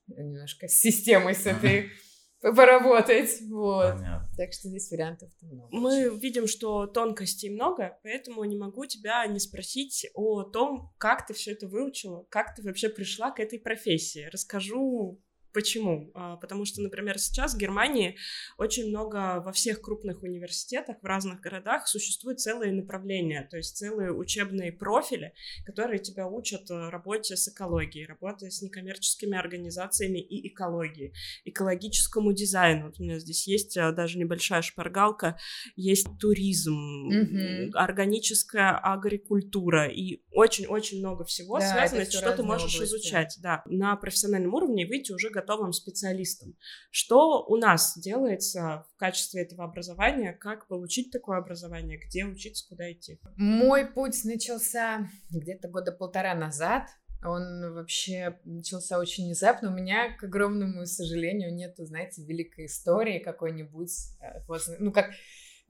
[0.08, 1.90] немножко с системой с этой
[2.42, 3.40] поработать.
[3.48, 3.94] Вот.
[3.94, 4.28] Понятно.
[4.36, 5.68] Так что здесь вариантов много.
[5.70, 11.32] Мы видим, что тонкостей много, поэтому не могу тебя не спросить о том, как ты
[11.32, 14.28] все это выучила, как ты вообще пришла к этой профессии.
[14.30, 15.22] Расскажу
[15.52, 16.10] Почему?
[16.14, 18.16] А, потому что, например, сейчас в Германии
[18.58, 24.12] очень много во всех крупных университетах в разных городах существует целые направления, то есть целые
[24.12, 25.32] учебные профили,
[25.64, 31.12] которые тебя учат э, работе с экологией, работе с некоммерческими организациями и экологией,
[31.44, 32.86] экологическому дизайну.
[32.86, 35.36] Вот у меня здесь есть э, даже небольшая шпаргалка,
[35.74, 37.70] есть туризм, mm-hmm.
[37.74, 42.94] органическая агрикультура и очень-очень много всего да, связано, что ты можешь области.
[42.94, 46.54] изучать, да, на профессиональном уровне выйти уже готовым специалистом.
[46.90, 50.32] Что у нас делается в качестве этого образования?
[50.32, 51.98] Как получить такое образование?
[51.98, 52.66] Где учиться?
[52.68, 53.18] Куда идти?
[53.36, 56.88] Мой путь начался где-то года полтора назад.
[57.22, 59.70] Он вообще начался очень внезапно.
[59.70, 63.90] У меня, к огромному сожалению, нету, знаете, великой истории какой-нибудь.
[64.20, 64.40] Э,
[64.78, 65.10] ну, как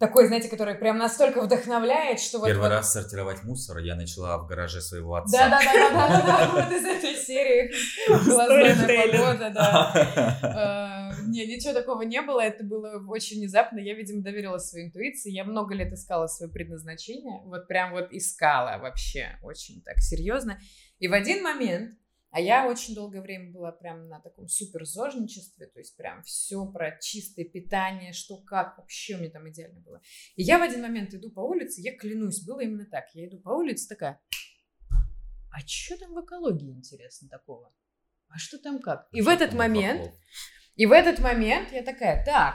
[0.01, 2.45] такой, знаете, который прям настолько вдохновляет, что.
[2.45, 2.69] Первый вот...
[2.71, 5.49] раз сортировать мусор я начала в гараже своего отца.
[5.49, 7.71] Да-да-да, вот из этой серии
[8.09, 11.13] «Глазная погода», да.
[11.13, 13.79] Э, не, ничего такого не было, это было очень внезапно.
[13.79, 15.31] Я, видимо, доверилась своей интуиции.
[15.31, 20.59] Я много лет искала свое предназначение, вот прям вот искала вообще очень так серьезно.
[20.99, 21.93] И в один момент
[22.31, 26.65] а я очень долгое время была прям на таком супер зожничестве, то есть прям все
[26.67, 30.01] про чистое питание, что как, вообще меня там идеально было.
[30.37, 33.07] И я в один момент иду по улице, я клянусь, было именно так.
[33.15, 34.21] Я иду по улице такая,
[35.51, 37.75] а что там в экологии интересно такого?
[38.29, 39.09] А что там как?
[39.11, 40.13] И в этот момент,
[40.77, 42.55] и в этот момент я такая, так,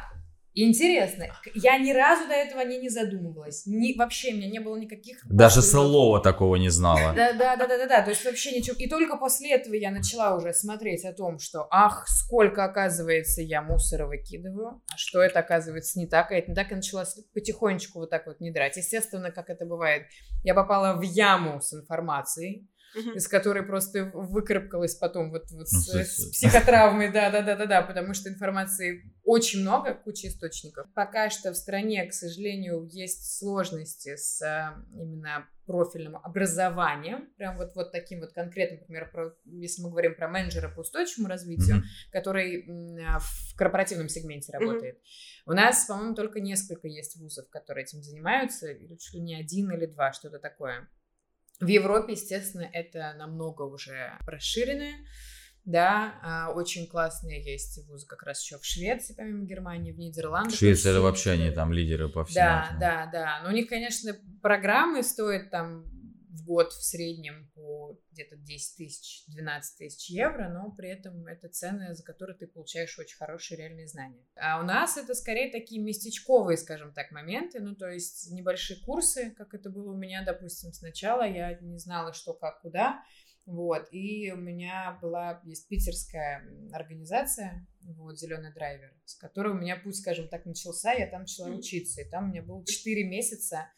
[0.58, 3.66] Интересно, я ни разу до этого не, не задумывалась.
[3.66, 5.18] Ни, вообще, у меня не было никаких...
[5.30, 7.14] Даже слова такого не знала.
[7.14, 8.02] Да, да, да, да, да, да.
[8.02, 8.78] То есть вообще ничего.
[8.78, 13.62] И только после этого я начала уже смотреть о том, что, ах, сколько, оказывается, я
[13.62, 16.72] мусора выкидываю, а что это, оказывается, не так, а это не так.
[16.72, 18.78] И начала потихонечку вот так вот не драть.
[18.78, 20.04] Естественно, как это бывает,
[20.44, 23.16] я попала в яму с информацией, uh-huh.
[23.16, 29.14] из которой просто выкарабкалась потом вот, вот ну, с, с психотравмой, да-да-да-да-да, потому что информации
[29.24, 30.88] очень много, куча источников.
[30.94, 37.76] Пока что в стране, к сожалению, есть сложности с а, именно профильным образованием, прям вот,
[37.76, 42.12] вот таким вот конкретным, например, про, если мы говорим про менеджера по устойчивому развитию, mm-hmm.
[42.12, 44.98] который а, в корпоративном сегменте работает.
[44.98, 45.42] Mm-hmm.
[45.48, 49.72] У нас, по-моему, только несколько есть вузов, которые этим занимаются, или чуть ли не один
[49.72, 50.88] или два, что-то такое.
[51.60, 54.96] В Европе, естественно, это намного уже расширенное.
[55.64, 60.54] Да, а, очень классные есть вузы как раз еще в Швеции, помимо Германии, в Нидерландах.
[60.54, 62.36] Швеция это вообще они там лидеры по всему.
[62.46, 62.80] Да, этому.
[62.80, 63.40] да, да.
[63.44, 65.86] Но у них, конечно, программы стоят там
[66.36, 71.50] в год в среднем по где-то 10 тысяч, 12 тысяч евро, но при этом это
[71.50, 74.26] цены, за которые ты получаешь очень хорошие реальные знания.
[74.36, 79.32] А у нас это скорее такие местечковые, скажем так, моменты, ну то есть небольшие курсы,
[79.32, 83.04] как это было у меня, допустим, сначала я не знала, что, как, куда,
[83.46, 89.78] вот, и у меня была, есть питерская организация, вот, Зеленый драйвер, с которой у меня
[89.78, 93.70] путь, скажем так, начался, я там начала учиться, и там у меня было 4 месяца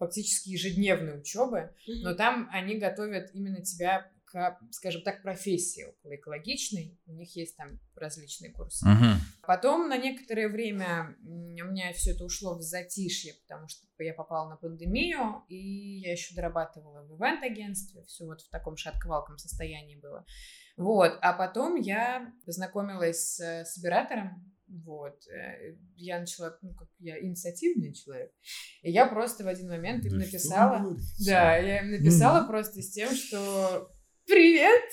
[0.00, 6.98] фактически ежедневной учебы, но там они готовят именно тебя к, скажем так, профессии около экологичной.
[7.06, 8.86] У них есть там различные курсы.
[8.86, 9.16] Uh-huh.
[9.42, 14.48] Потом на некоторое время у меня все это ушло в затишье, потому что я попала
[14.48, 20.24] на пандемию, и я еще дорабатывала в ивент-агентстве, все вот в таком шатковалком состоянии было.
[20.76, 25.26] Вот, а потом я познакомилась с собиратором, вот.
[25.28, 28.32] Э, я начала, ну, как я инициативный человек.
[28.82, 30.96] И я просто в один момент им да написала...
[31.24, 33.90] Да, я им написала просто с тем, что
[34.26, 34.84] «Привет,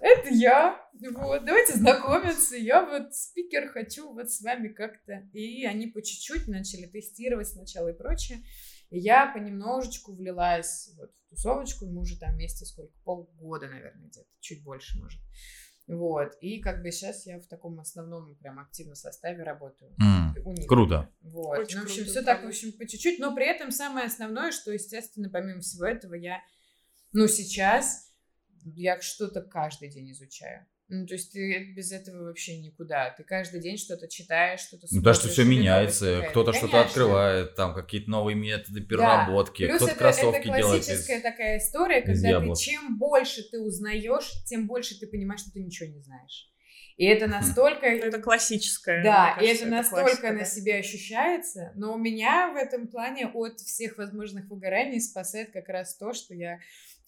[0.00, 0.80] это я.
[0.92, 2.56] Вот, давайте знакомиться.
[2.56, 5.28] Я вот спикер, хочу вот с вами как-то.
[5.32, 8.42] И они по чуть-чуть начали тестировать сначала и прочее.
[8.90, 11.86] И я понемножечку влилась вот в тусовочку.
[11.86, 12.92] Мы уже там вместе сколько?
[13.04, 14.28] Полгода, наверное, где-то.
[14.40, 15.20] Чуть больше, может.
[15.90, 16.36] Вот.
[16.40, 19.92] И как бы сейчас я в таком основном прям активном составе работаю.
[20.00, 20.68] Mm, у них.
[20.68, 21.10] Круто.
[21.20, 21.58] Вот.
[21.58, 23.18] Очень ну, в общем, круто, все так, в общем, по чуть-чуть.
[23.18, 26.40] Но при этом самое основное, что, естественно, помимо всего этого, я,
[27.12, 28.12] ну, сейчас
[28.64, 30.66] я что-то каждый день изучаю.
[30.90, 33.10] Ну, то есть ты без этого вообще никуда.
[33.10, 34.96] Ты каждый день что-то читаешь, что-то смотришь.
[34.96, 39.76] Ну, да, что все меняется, кто-то что-то открывает, там какие-то новые методы переработки, да.
[39.76, 40.82] кто-то кроссовки это делает.
[40.82, 45.42] Это классическая из, такая история, когда ты чем больше ты узнаешь, тем больше ты понимаешь,
[45.42, 46.50] что ты ничего не знаешь.
[47.00, 47.86] И это настолько...
[47.86, 49.02] Это классическое.
[49.02, 51.72] Да, кажется, и это, это настолько на себе ощущается.
[51.74, 56.34] Но у меня в этом плане от всех возможных выгораний спасает как раз то, что
[56.34, 56.58] я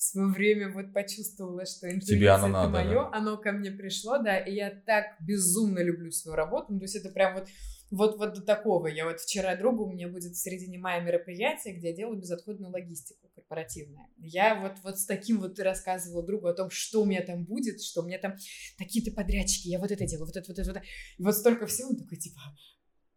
[0.03, 3.11] в свое время вот почувствовала, что интуиция Тебе оно это надо, мое, да?
[3.12, 6.96] оно ко мне пришло, да, и я так безумно люблю свою работу, ну, то есть
[6.96, 7.48] это прям вот
[7.92, 8.86] вот, вот до такого.
[8.86, 12.72] Я вот вчера другу, у меня будет в середине мая мероприятие, где я делаю безотходную
[12.72, 14.07] логистику корпоративную.
[14.16, 17.82] Я вот, вот с таким вот рассказывала другу о том, что у меня там будет,
[17.82, 18.34] что у меня там
[18.78, 20.86] такие-то подрядчики, я вот это делаю, вот это, вот это, вот это.
[21.18, 22.40] И вот столько всего, он такой, типа,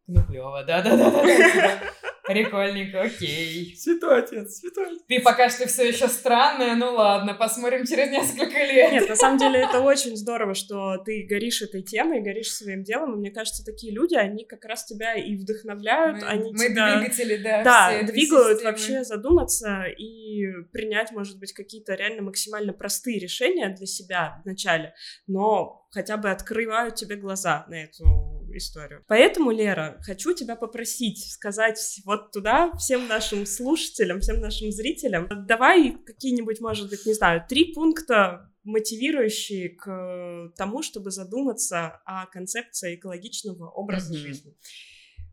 [0.07, 1.79] ну, клево, да-да-да-да.
[2.27, 3.75] Прикольненько, окей.
[3.77, 5.01] Святой отец, святой отец.
[5.07, 8.91] Ты пока что все еще странная, ну ладно, посмотрим через несколько лет.
[8.91, 13.13] Нет, на самом деле это очень здорово, что ты горишь этой темой, горишь своим делом,
[13.13, 16.99] и мне кажется, такие люди, они как раз тебя и вдохновляют, мы, они мы тебя...
[16.99, 17.63] двигатели, да.
[17.63, 24.41] Да, двигают вообще задуматься и принять, может быть, какие-то реально максимально простые решения для себя
[24.43, 24.93] вначале,
[25.27, 29.03] но хотя бы открывают тебе глаза на эту историю.
[29.07, 35.97] Поэтому, Лера, хочу тебя попросить сказать вот туда всем нашим слушателям, всем нашим зрителям, давай
[36.05, 43.69] какие-нибудь, может быть, не знаю, три пункта мотивирующие к тому, чтобы задуматься о концепции экологичного
[43.69, 44.17] образа mm-hmm.
[44.17, 44.57] жизни.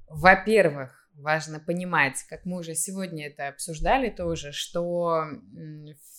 [0.07, 5.25] Во-первых, важно понимать, как мы уже сегодня это обсуждали тоже, что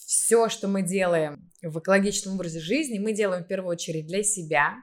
[0.06, 4.76] все, что мы делаем в экологичном образе жизни, мы делаем в первую очередь для себя,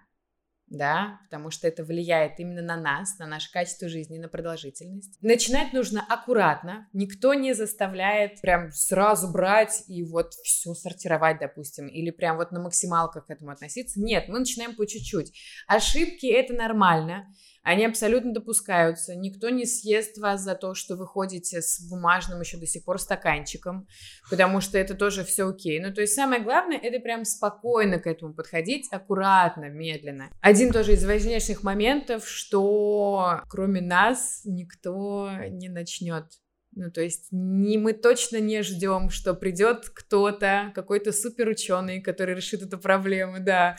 [0.70, 5.18] да, потому что это влияет именно на нас, на наше качество жизни, на продолжительность.
[5.20, 12.10] Начинать нужно аккуратно, никто не заставляет прям сразу брать и вот все сортировать, допустим, или
[12.10, 14.00] прям вот на максималках к этому относиться.
[14.00, 15.32] Нет, мы начинаем по чуть-чуть.
[15.66, 17.26] Ошибки— это нормально,
[17.62, 19.14] они абсолютно допускаются.
[19.14, 22.98] Никто не съест вас за то, что вы ходите с бумажным еще до сих пор
[22.98, 23.86] стаканчиком,
[24.30, 25.80] потому что это тоже все окей.
[25.80, 30.30] Ну, то есть самое главное, это прям спокойно к этому подходить, аккуратно, медленно.
[30.40, 36.24] Один тоже из важнейших моментов, что кроме нас никто не начнет
[36.72, 42.62] ну, то есть не, мы точно не ждем, что придет кто-то, какой-то суперученый, который решит
[42.62, 43.76] эту проблему, да.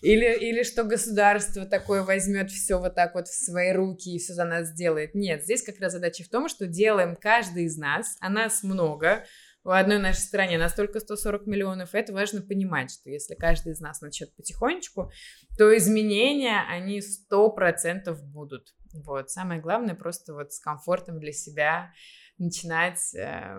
[0.00, 4.32] Или, или что государство такое возьмет все вот так вот в свои руки и все
[4.32, 5.14] за нас сделает.
[5.14, 9.24] Нет, здесь как раз задача в том, что делаем каждый из нас, а нас много,
[9.62, 14.00] в одной нашей стране настолько 140 миллионов, это важно понимать, что если каждый из нас
[14.00, 15.10] начнет потихонечку,
[15.58, 18.74] то изменения, они 100% будут.
[18.94, 21.92] Вот, самое главное просто вот с комфортом для себя
[22.40, 23.58] начинать э,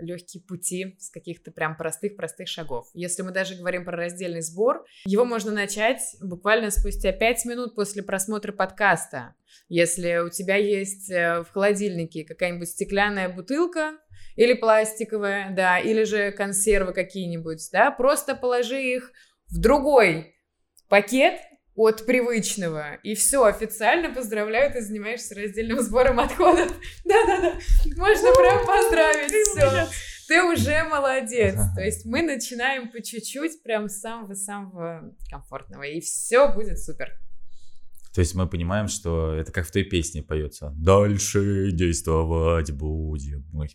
[0.00, 2.88] легкие пути с каких-то прям простых-простых шагов.
[2.94, 8.02] Если мы даже говорим про раздельный сбор, его можно начать буквально спустя 5 минут после
[8.02, 9.34] просмотра подкаста.
[9.68, 13.98] Если у тебя есть э, в холодильнике какая-нибудь стеклянная бутылка,
[14.36, 19.12] или пластиковая, да, или же консервы какие-нибудь, да, просто положи их
[19.46, 20.34] в другой
[20.88, 21.40] пакет,
[21.74, 22.94] от привычного.
[23.02, 26.72] И все, официально поздравляю, ты занимаешься раздельным сбором отходов.
[27.04, 27.54] Да-да-да,
[27.96, 29.88] можно прям поздравить, все.
[30.26, 31.56] Ты уже молодец.
[31.74, 37.12] То есть мы начинаем по чуть-чуть, прям с самого-самого комфортного, и все будет супер.
[38.14, 40.72] То есть мы понимаем, что это как в той песне поется.
[40.76, 43.68] Дальше действовать будем мы.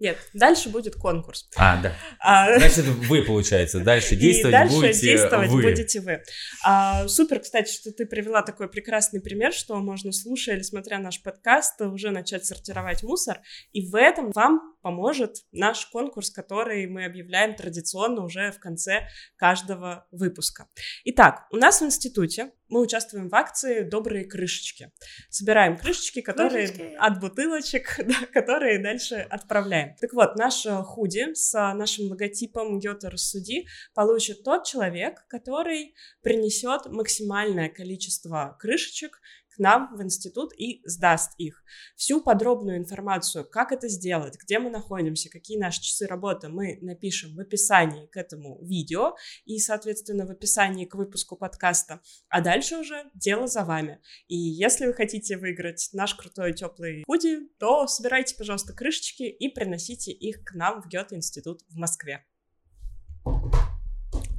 [0.00, 1.48] Нет, дальше будет конкурс.
[1.56, 1.92] А, да.
[2.20, 2.58] А...
[2.58, 5.62] Значит, вы, получается, дальше действовать дальше будете действовать вы.
[5.62, 6.22] будете вы.
[6.64, 11.22] А, супер, кстати, что ты привела такой прекрасный пример, что можно, слушая или смотря наш
[11.22, 13.40] подкаст, уже начать сортировать мусор.
[13.72, 20.06] И в этом вам поможет наш конкурс, который мы объявляем традиционно уже в конце каждого
[20.12, 20.68] выпуска.
[21.06, 24.92] Итак, у нас в институте мы участвуем в акции «Добрые крышечки».
[25.28, 26.96] Собираем крышечки, которые крышечки.
[27.00, 29.96] от бутылочек, да, которые дальше отправляем.
[30.00, 37.70] Так вот, наш худи с нашим логотипом «Гёте рассуди» получит тот человек, который принесет максимальное
[37.70, 39.20] количество крышечек
[39.56, 41.62] к нам в институт и сдаст их.
[41.96, 47.34] Всю подробную информацию, как это сделать, где мы находимся, какие наши часы работы, мы напишем
[47.34, 52.00] в описании к этому видео и, соответственно, в описании к выпуску подкаста.
[52.28, 54.00] А дальше уже дело за вами.
[54.28, 60.12] И если вы хотите выиграть наш крутой теплый худи, то собирайте, пожалуйста, крышечки и приносите
[60.12, 62.24] их к нам в Гёте-институт в Москве.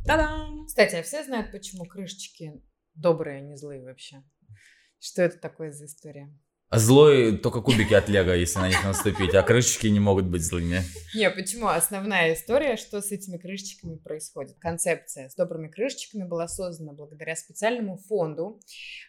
[0.06, 0.66] Та-дам!
[0.68, 2.62] Кстати, а все знают, почему крышечки
[2.94, 4.24] добрые, а не злые вообще?
[5.00, 6.34] Что это такое за история?
[6.70, 10.82] Злой только кубики от Лего, если на них наступить, а крышечки не могут быть злыми.
[11.16, 11.68] Не, почему?
[11.68, 14.58] Основная история, что с этими крышечками происходит.
[14.60, 18.60] Концепция с добрыми крышечками была создана благодаря специальному фонду,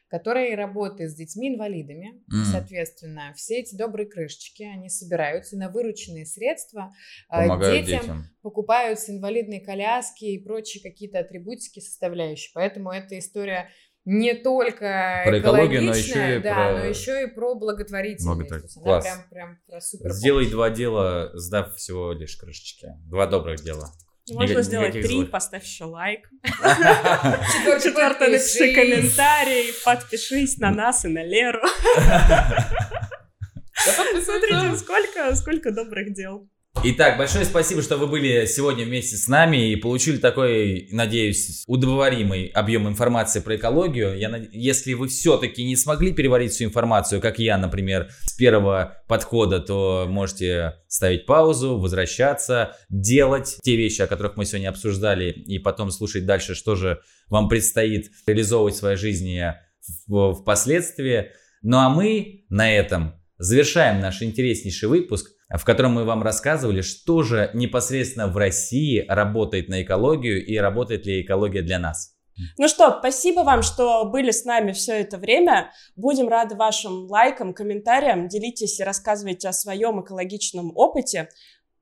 [0.06, 2.22] который работает с детьми-инвалидами.
[2.32, 2.44] Mm.
[2.52, 6.94] Соответственно, все эти добрые крышечки, они собираются на вырученные средства
[7.28, 8.30] а, Помогают детям, детям.
[8.40, 12.52] покупаются инвалидные коляски и прочие какие-то атрибутики составляющие.
[12.54, 13.68] Поэтому эта история
[14.10, 18.26] не только Про экологию, но еще и да, про- но еще и про благотворительность.
[18.26, 19.04] Благотвор- То есть она Класс.
[19.04, 22.88] прям, прям про супер Сделай два дела, сдав всего лишь крышечки.
[23.06, 23.92] Два добрых дела.
[24.30, 25.30] Можно Никак- сделать три, злых.
[25.30, 26.28] поставь еще лайк.
[26.42, 31.60] Четвертый, Четвертое, напиши комментарий, подпишись на нас и на Леру.
[33.74, 36.48] Смотрите, сколько, сколько добрых дел.
[36.84, 42.46] Итак, большое спасибо, что вы были сегодня вместе с нами и получили такой, надеюсь, удовлетворимый
[42.46, 44.16] объем информации про экологию.
[44.16, 49.02] Я, над- если вы все-таки не смогли переварить всю информацию, как я, например, с первого
[49.08, 55.58] подхода, то можете ставить паузу, возвращаться, делать те вещи, о которых мы сегодня обсуждали, и
[55.58, 59.52] потом слушать дальше, что же вам предстоит реализовывать в своей жизни
[60.06, 61.32] впоследствии.
[61.60, 67.22] Ну а мы на этом завершаем наш интереснейший выпуск, в котором мы вам рассказывали, что
[67.22, 72.14] же непосредственно в России работает на экологию и работает ли экология для нас.
[72.56, 75.72] Ну что, спасибо вам, что были с нами все это время.
[75.96, 78.28] Будем рады вашим лайкам, комментариям.
[78.28, 81.30] Делитесь и рассказывайте о своем экологичном опыте.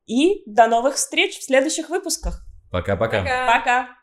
[0.07, 2.47] И до новых встреч в следующих выпусках.
[2.71, 3.21] Пока-пока.
[3.21, 3.59] Пока.
[3.59, 3.96] Пока!